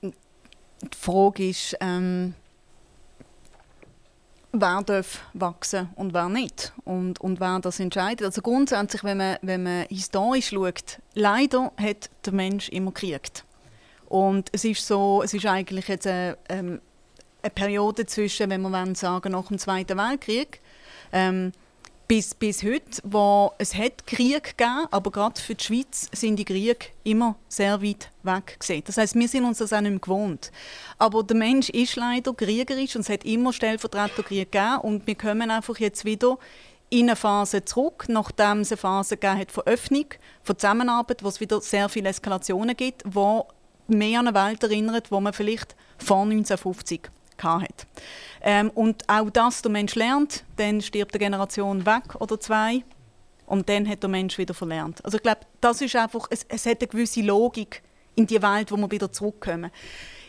[0.00, 2.34] Die Frage ist, ähm,
[4.52, 8.24] wer darf wachsen und wer nicht und, und wer das entscheidet.
[8.24, 13.44] Also grundsätzlich, wenn man, wenn man historisch schaut, leider hat der Mensch immer gekriegt.
[14.08, 16.80] Und es ist so, es ist eigentlich jetzt eine, ähm,
[17.42, 20.60] eine Periode zwischen, wenn man sagen, nach dem Zweiten Weltkrieg,
[21.12, 21.52] ähm,
[22.08, 26.46] bis, bis heute, wo es hat Krieg gegeben, aber gerade für die Schweiz sind die
[26.46, 28.82] Kriege immer sehr weit weg gesehen.
[28.86, 30.50] Das heißt, wir sind uns das auch nicht mehr gewohnt.
[30.96, 35.50] Aber der Mensch ist leider kriegerisch und es hat immer Stellvertreterkrieg gegeben und wir kommen
[35.50, 36.38] einfach jetzt wieder
[36.88, 40.06] in eine Phase zurück, nachdem es eine Phase gegeben hat von Öffnung,
[40.42, 43.46] von Zusammenarbeit, wo es wieder sehr viele Eskalationen gibt, wo
[43.88, 47.10] mehr an eine Welt erinnert, wo man vielleicht vor 1950
[47.42, 47.86] hatte.
[48.40, 52.82] Ähm, und auch das der Mensch lernt, dann stirbt eine Generation weg oder zwei
[53.46, 55.04] und dann hat der Mensch wieder verlernt.
[55.04, 57.82] Also ich glaube, das ist einfach, es, es hat eine gewisse Logik
[58.16, 59.70] in die Welt, wo wir wieder zurückkommen.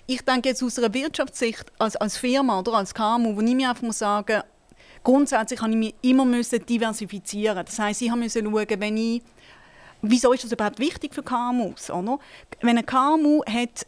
[0.06, 3.70] Ich denke jetzt aus einer Wirtschaftssicht, als, als Firma oder als KMU, wo ich mir
[3.70, 4.42] einfach muss sagen
[5.04, 7.66] grundsätzlich habe ich mich immer müssen diversifizieren.
[7.66, 9.22] Das heißt, ich musste schauen, wenn ich
[10.02, 11.90] Wieso ist das überhaupt wichtig für KMUs?
[11.92, 12.20] Oder?
[12.62, 13.86] Wenn ein KMU hat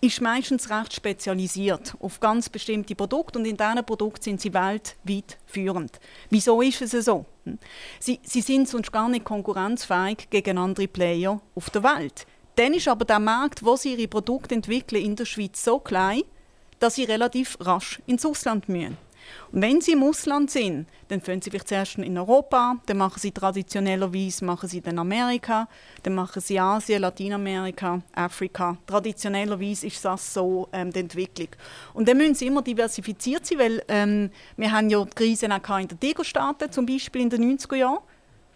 [0.00, 5.38] ist meistens recht spezialisiert auf ganz bestimmte Produkte und in diesen Produkten sind sie weltweit
[5.46, 5.98] führend.
[6.28, 7.24] Wieso ist es so?
[7.44, 7.58] Hm?
[7.98, 12.26] Sie, sie sind sonst gar nicht konkurrenzfähig gegen andere Player auf der Welt.
[12.56, 16.22] Dann ist aber der Markt, wo sie ihre Produkte entwickeln, in der Schweiz so klein,
[16.78, 18.98] dass sie relativ rasch ins Ausland müssen.
[19.52, 23.18] Und wenn sie im Ausland sind, dann fangen sie vielleicht zuerst in Europa, dann machen
[23.18, 25.68] sie traditionellerweise machen sie dann Amerika,
[26.02, 28.76] dann machen sie Asien, Lateinamerika, Afrika.
[28.86, 31.48] Traditionellerweise ist das so ähm, die Entwicklung.
[31.94, 35.78] Und dann müssen sie immer diversifiziert sein, weil ähm, wir haben ja die Krise auch
[35.78, 37.98] in den Tigerstaaten, zum Beispiel in den 90er Jahren.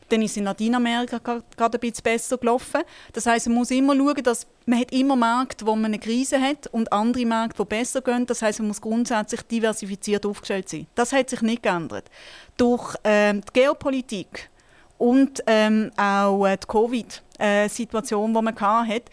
[0.08, 2.82] Dann ist es in Lateinamerika gerade ein bisschen besser gelaufen.
[3.12, 6.40] Das heißt, man muss immer schauen, dass man hat immer Märkte, wo man eine Krise
[6.40, 8.26] hat und andere Märkte, die besser gehen.
[8.26, 10.86] Das heißt, man muss grundsätzlich diversifiziert aufgestellt sein.
[10.94, 12.10] Das hat sich nicht geändert.
[12.56, 14.50] Durch ähm, die Geopolitik
[14.98, 19.10] und ähm, auch äh, die Covid-Situation, äh, die man hatte,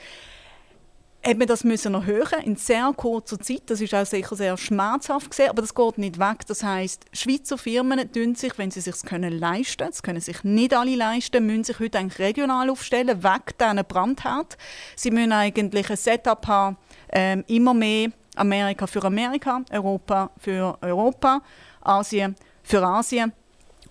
[1.24, 3.64] hat man das müssen erhöhen in sehr kurzer Zeit.
[3.68, 6.48] Das ist auch sicher sehr schmerzhaft gesehen, aber das geht nicht weg.
[6.48, 10.74] Das heißt, Schweizer Firmen tun sich, wenn sie sich können leisten, das können sich nicht
[10.74, 14.58] alle leisten, müssen sich heute eigentlich regional aufstellen, weg diesen Brandherd.
[14.96, 16.78] Sie müssen eigentlich ein Setup haben,
[17.12, 21.42] ähm, immer mehr Amerika für Amerika, Europa für Europa,
[21.82, 23.32] Asien für Asien.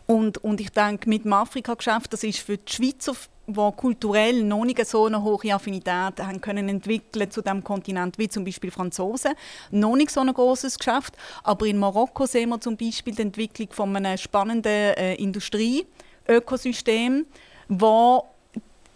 [0.07, 3.15] Und, und ich denke, mit dem Afrika-Geschäft, das ist für die Schweizer
[3.53, 8.29] die kulturell noch nicht so eine hohe Affinität haben können entwickeln zu dem Kontinent, wie
[8.29, 9.33] zum Beispiel Franzosen.
[9.71, 13.69] Noch nicht so ein großes Geschäft, aber in Marokko sehen wir zum Beispiel die Entwicklung
[13.73, 17.27] von einem spannenden äh, Industrie-Ökosystem,
[17.69, 18.25] wo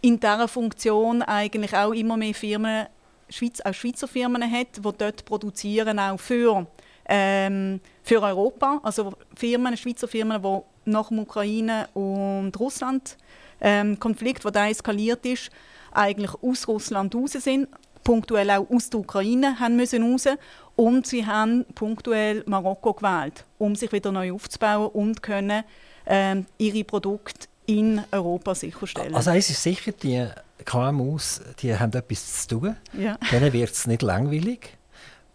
[0.01, 2.87] in dieser Funktion eigentlich auch immer mehr Firmen,
[3.31, 6.67] Schweiz, auch Schweizer Firmen hat, die dort produzieren, auch für,
[7.07, 8.81] ähm, für Europa.
[8.83, 13.17] Also Firmen, Schweizer Firmen, die nach Ukraine und Russland
[13.65, 15.51] ähm, Konflikt, der da eskaliert ist,
[15.91, 17.69] eigentlich aus Russland raus sind,
[18.05, 20.29] punktuell auch aus der Ukraine haben müssen raus
[20.77, 25.65] und sie haben punktuell Marokko gewählt, um sich wieder neu aufzubauen und können
[26.07, 29.15] ähm, ihre Produkte in Europa sicherstellen.
[29.15, 30.27] Also es ist sicher, die
[30.67, 32.77] KMUs die haben etwas zu tun.
[32.93, 33.19] Ja.
[33.33, 34.77] Denen wird es nicht langweilig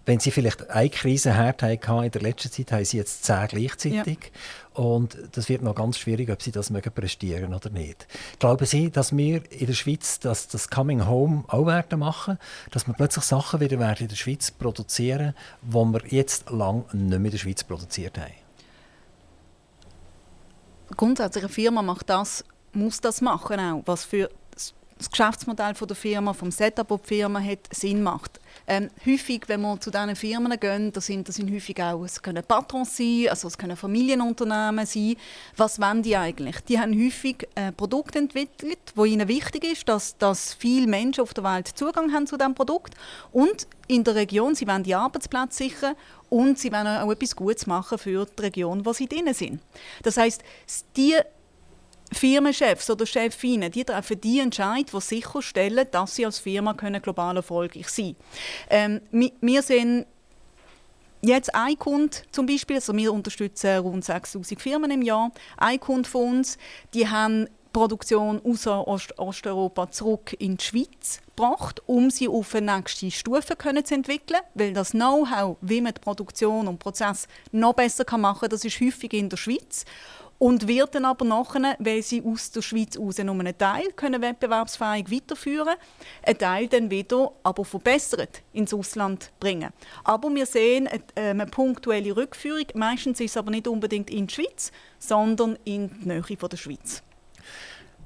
[0.10, 4.32] wenn sie vielleicht eine Krise hatten in der letzten Zeit, haben sie jetzt zehn gleichzeitig.
[4.74, 4.82] Ja.
[4.82, 8.08] Und das wird noch ganz schwierig, ob sie das mögen prestieren oder nicht.
[8.40, 12.40] Glauben Sie, dass wir in der Schweiz das, das Coming Home auch werden machen,
[12.72, 17.08] dass wir plötzlich Sachen wieder werden in der Schweiz produzieren, die wir jetzt lang nicht
[17.08, 18.34] mehr in der Schweiz produziert haben?
[20.98, 22.44] Grundsätzlich eine Firma macht das,
[22.74, 24.32] muss das machen auch, was für
[24.98, 28.40] das Geschäftsmodell der Firma, vom Setup, das die Firma hat, Sinn macht.
[28.72, 32.22] Ähm, häufig, wenn wir zu diesen Firmen gehen, das sind, das sind häufig auch, es
[32.22, 35.16] können Patrons sein, also es können Familienunternehmen sein.
[35.58, 36.60] Was wollen die eigentlich?
[36.62, 41.34] Die haben häufig äh, Produkte entwickelt, wo ihnen wichtig ist, dass, dass viele Menschen auf
[41.34, 42.94] der Welt Zugang haben zu diesem Produkt
[43.32, 45.96] und in der Region, sie wollen die Arbeitsplätze sichern
[46.30, 49.62] und sie wollen auch etwas Gutes machen für die Region, wo sie drin sind.
[50.04, 50.44] Das heißt,
[50.96, 51.16] die
[52.12, 57.90] Firmenchefs oder Chefinnen, die treffen die Entscheid, die sicherstellen, dass sie als Firma global erfolgreich
[57.90, 58.16] sein
[58.70, 59.02] können.
[59.12, 60.06] Ähm, wir sind
[61.22, 65.32] jetzt ein Kunde zum Beispiel, also wir unterstützen rund 6000 Firmen im Jahr.
[65.58, 66.58] Ein Kunde von uns,
[66.94, 72.78] die haben Produktion aus Ost Osteuropa zurück in die Schweiz gebracht, um sie auf eine
[72.78, 77.74] nächste Stufe können zu entwickeln, weil das Know-how, wie man die Produktion und Prozess noch
[77.74, 79.86] besser machen kann, das ist häufig in der Schweiz
[80.40, 84.22] und wird dann aber nachher, weil sie aus der Schweiz aus nur einen Teil können
[84.22, 85.76] wettbewerbsfähig weiterführen
[86.24, 89.72] einen Teil dann wieder aber verbessert ins Ausland bringen.
[90.04, 94.34] Aber wir sehen eine, eine punktuelle Rückführung, meistens ist es aber nicht unbedingt in die
[94.34, 97.04] Schweiz, sondern in die Nähe von der Schweiz.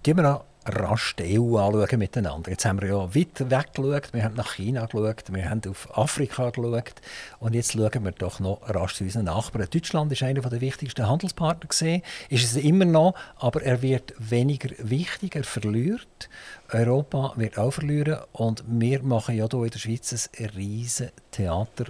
[0.01, 2.51] Gehen wir noch rasch die EU anschauen miteinander.
[2.51, 5.97] Jetzt haben wir ja weit weg geschaut, wir haben nach China geschaut, wir haben auf
[5.97, 6.95] Afrika geschaut
[7.39, 9.67] und jetzt schauen wir doch noch rasch zu unseren Nachbarn.
[9.69, 14.69] Deutschland ist einer der wichtigsten Handelspartner gesehen, ist es immer noch, aber er wird weniger
[14.79, 16.29] wichtig, er verliert.
[16.71, 21.85] Europa wird auch verlieren und wir machen ja hier in der Schweiz ein riesiges Theater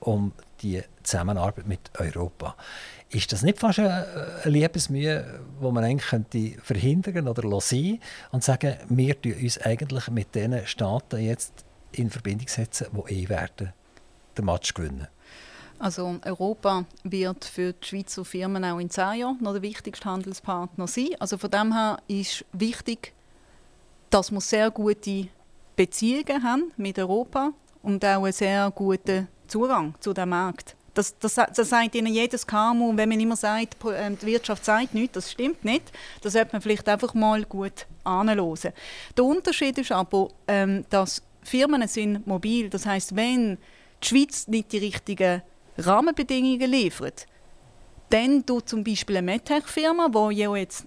[0.00, 2.56] um die Zusammenarbeit mit Europa.
[3.10, 8.00] Ist das nicht fast eine, Liebesmühe, die man eigentlich könnte verhindern oder lassen
[8.32, 13.28] und sagen, wir tun uns eigentlich mit diesen Staaten jetzt in Verbindung setzen, die eh
[13.28, 13.72] werden
[14.36, 15.06] den Match gewinnen?
[15.78, 20.86] Also Europa wird für die Schweizer Firmen auch in zehn Jahren noch der wichtigste Handelspartner
[20.86, 21.10] sein.
[21.18, 23.12] Also von dem her ist wichtig,
[24.10, 25.28] dass wir sehr gute
[25.74, 27.52] Beziehungen haben mit Europa
[27.82, 30.75] und auch einen sehr guten Zugang zu dem Markt.
[30.96, 32.96] Das, das, das sagt Ihnen jedes KMU.
[32.96, 35.92] Wenn man immer sagt, ähm, die Wirtschaft sagt nichts, das stimmt nicht.
[36.22, 38.72] Das sollte man vielleicht einfach mal gut anhören.
[39.14, 42.70] Der Unterschied ist aber, ähm, dass Firmen sind mobil.
[42.70, 43.58] Das heißt, wenn
[44.02, 45.42] die Schweiz nicht die richtigen
[45.76, 47.26] Rahmenbedingungen liefert,
[48.08, 50.86] dann tut zum Beispiel eine MedTech-Firma, die ja jetzt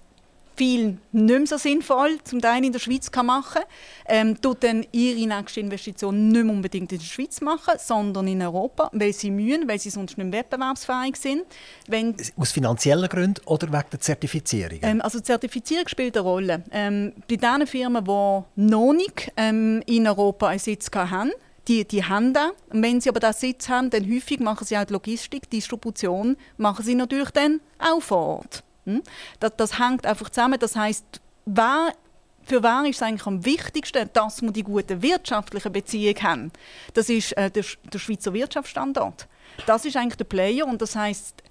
[0.60, 3.62] viel nicht mehr so sinnvoll zum Teil in der Schweiz kann machen
[4.04, 8.42] ähm, tut dann ihre nächste Investition nicht mehr unbedingt in der Schweiz machen, sondern in
[8.42, 11.44] Europa, weil sie mühen, weil sie sonst nicht mehr wettbewerbsfähig sind.
[11.88, 14.80] Wenn Aus finanziellen Gründen oder wegen der Zertifizierung?
[14.82, 16.62] Ähm, also die Zertifizierung spielt eine Rolle.
[16.72, 21.30] Ähm, bei den Firmen, die noch nicht ähm, in Europa einen Sitz haben,
[21.68, 22.50] die, die haben das.
[22.68, 25.56] Und wenn sie aber diesen Sitz haben, dann häufig machen sie auch die Logistik, die
[25.56, 28.62] Distribution, machen sie natürlich dann auch vor Ort.
[28.84, 29.02] Hm?
[29.38, 30.58] Das, das hängt einfach zusammen.
[30.58, 31.92] Das heißt, wer
[32.42, 36.52] für wen ist es eigentlich am wichtigsten, dass wir die guten wirtschaftlichen Beziehungen haben?
[36.94, 39.28] Das ist äh, der, der Schweizer Wirtschaftsstandort.
[39.66, 41.42] Das ist eigentlich der Player und das heißt,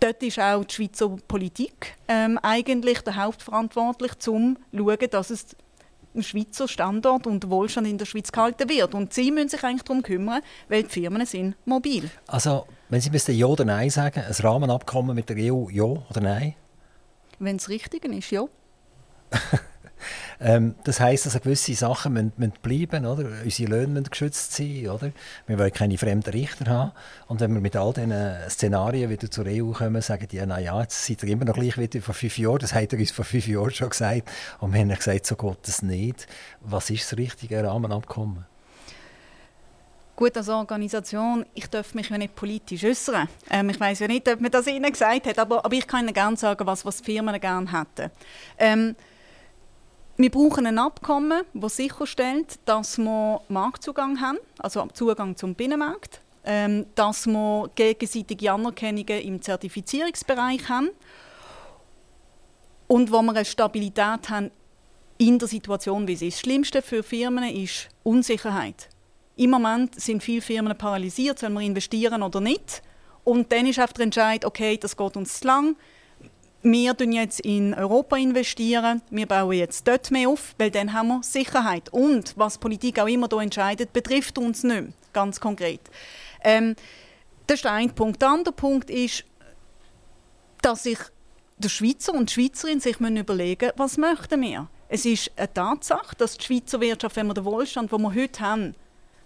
[0.00, 5.46] dort ist auch die Schweizer Politik ähm, eigentlich der Hauptverantwortlich, um zu schauen, dass es
[6.14, 8.94] ein Schweizer Standort und Wohlstand in der Schweiz gehalten wird.
[8.94, 12.10] Und sie müssen sich eigentlich darum kümmern, weil die Firmen sind mobil.
[12.26, 16.20] Also, wenn Sie müssten Ja oder Nein sagen, ein Rahmenabkommen mit der EU, Ja oder
[16.20, 16.54] Nein?
[17.38, 18.44] Wenn es richtig ist, ja.
[20.40, 23.24] ähm, das heisst, dass gewisse Sachen müssen, müssen bleiben oder?
[23.44, 24.90] Unsere Löhne müssen geschützt sein.
[24.90, 25.12] Oder?
[25.46, 26.92] Wir wollen keine fremden Richter haben.
[27.28, 28.12] Und wenn wir mit all diesen
[28.50, 31.78] Szenarien wieder zur EU kommen, sagen die, na ja, jetzt seid ihr immer noch gleich
[31.78, 32.58] wie vor fünf Jahren.
[32.58, 34.30] Das hat er uns vor fünf Jahren schon gesagt.
[34.60, 36.26] Und wir haben gesagt, so geht das nicht.
[36.60, 38.44] Was ist das richtige Rahmenabkommen?
[40.14, 43.28] Gut, als Organisation, ich darf mich ja nicht politisch äußern.
[43.50, 46.04] Ähm, ich weiß ja nicht, ob man das Ihnen gesagt hat, aber, aber ich kann
[46.04, 48.10] Ihnen gerne sagen, was, was die Firmen gerne hätten.
[48.58, 48.94] Ähm,
[50.18, 56.84] wir brauchen ein Abkommen, das sicherstellt, dass wir Marktzugang haben, also Zugang zum Binnenmarkt, ähm,
[56.94, 60.90] dass wir gegenseitige Anerkennungen im Zertifizierungsbereich haben
[62.86, 64.50] und wo wir eine Stabilität haben
[65.16, 66.36] in der Situation, wie es ist.
[66.36, 68.91] Das Schlimmste für Firmen ist Unsicherheit.
[69.42, 72.80] Im Moment sind viele Firmen paralysiert, sollen wir investieren oder nicht.
[73.24, 75.76] Und dann ist einfach der Entscheid, okay, das geht uns zu lang.
[76.62, 81.08] Wir investieren jetzt in Europa, investieren, wir bauen jetzt dort mehr auf, weil dann haben
[81.08, 81.92] wir Sicherheit.
[81.92, 85.80] Und was Politik auch immer hier entscheidet, betrifft uns nicht mehr, ganz konkret.
[86.44, 86.76] Ähm,
[87.48, 88.22] das ist der eine Punkt.
[88.22, 89.24] Der andere Punkt ist,
[90.60, 90.98] dass sich
[91.58, 94.68] der Schweizer und die Schweizerin sich überlegen müssen, was möchten wir.
[94.88, 98.40] Es ist eine Tatsache, dass die Schweizer Wirtschaft, wenn wir den Wohlstand, den wir heute
[98.40, 98.76] haben,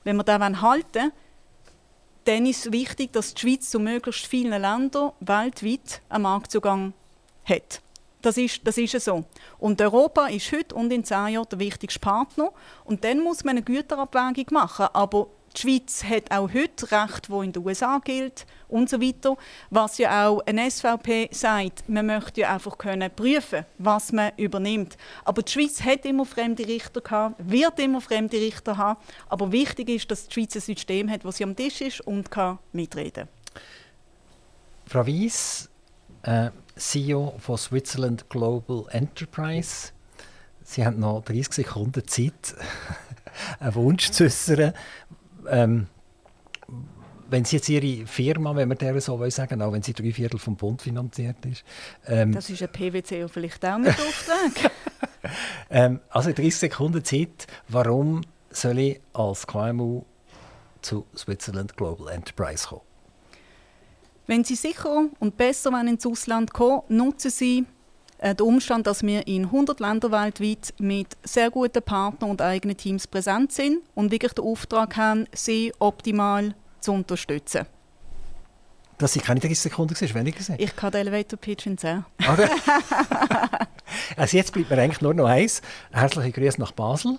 [0.07, 1.12] wenn wir das halten wollen,
[2.26, 6.92] dann ist es wichtig, dass die Schweiz zu möglichst vielen Ländern weltweit einen Marktzugang
[7.44, 7.80] hat.
[8.22, 9.24] Das ist, das ist so.
[9.59, 12.52] Und Europa ist heute und in zehn Jahren der wichtigste Partner.
[12.84, 14.86] Und dann muss man eine Güterabwägung machen.
[14.92, 15.26] Aber
[15.57, 19.36] die Schweiz hat auch heute Recht, wo in den USA gilt und so weiter.
[19.70, 24.96] Was ja auch ein SVP sagt, man möchte ja einfach können prüfen, was man übernimmt.
[25.24, 29.00] Aber die Schweiz hat immer fremde Richter gehabt, wird immer fremde Richter haben.
[29.28, 32.30] Aber wichtig ist, dass die Schweiz ein System hat, wo sie am Tisch ist und
[32.30, 33.28] kann mitreden.
[34.86, 35.68] Frau Weiss,
[36.22, 39.92] äh, CEO von Switzerland Global Enterprise.
[40.62, 42.54] Sie haben noch 30 Sekunden Zeit,
[43.61, 44.74] einen Wunsch zu äußern,
[45.51, 45.86] ähm,
[47.28, 50.12] wenn Sie jetzt Ihre Firma, wenn man der so will sagen, auch wenn sie drei
[50.12, 51.64] Viertel vom Bund finanziert ist.
[52.07, 54.70] Ähm, das ist ein PwC vielleicht auch mit Auftrag.
[55.70, 57.47] ähm, also 30 Sekunden Zeit.
[57.68, 60.05] Warum soll ich als KMU
[60.82, 62.82] zu Switzerland Global Enterprise kommen?
[64.26, 67.64] Wenn Sie sicher und besser ins Ausland kommen, nutzen Sie
[68.18, 72.76] äh, den Umstand, dass wir in 100 Ländern weltweit mit sehr guten Partnern und eigenen
[72.76, 77.66] Teams präsent sind und wirklich den Auftrag haben, sie optimal zu unterstützen.
[78.98, 80.56] Das sind keine 30 Sekunden, das weniger gesehen.
[80.58, 82.04] Ich kann den Elevator Pitch in 10.
[82.26, 82.48] Okay.
[84.16, 85.60] also jetzt bleibt mir eigentlich nur noch eins.
[85.92, 87.18] Herzliche Grüße nach Basel.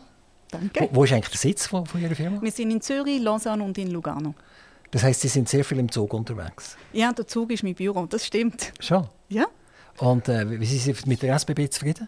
[0.49, 0.89] Danke.
[0.91, 2.41] Wo, wo ist eigentlich der Sitz von, von Ihrer Firma?
[2.41, 4.33] Wir sind in Zürich, Lausanne und in Lugano.
[4.89, 6.77] Das heißt, Sie sind sehr viel im Zug unterwegs?
[6.93, 8.73] Ja, der Zug ist mein Büro, das stimmt.
[8.79, 9.07] Schon?
[9.29, 9.45] Ja.
[9.99, 12.07] Und äh, wie sind Sie mit der SBB zufrieden?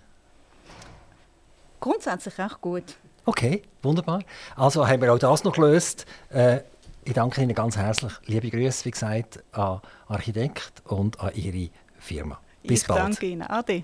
[1.79, 2.83] Grundsätzlich auch gut.
[3.25, 4.21] Okay, wunderbar.
[4.55, 6.05] Also haben wir auch das noch gelöst.
[6.29, 6.61] Äh,
[7.05, 8.13] ich danke Ihnen ganz herzlich.
[8.25, 12.39] Liebe Grüße, wie gesagt, an Architekt und an Ihre Firma.
[12.63, 12.99] Bis ich bald.
[12.99, 13.43] danke Ihnen.
[13.43, 13.83] Ade.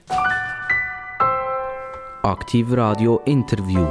[2.23, 3.87] Aktiv Radio Interview.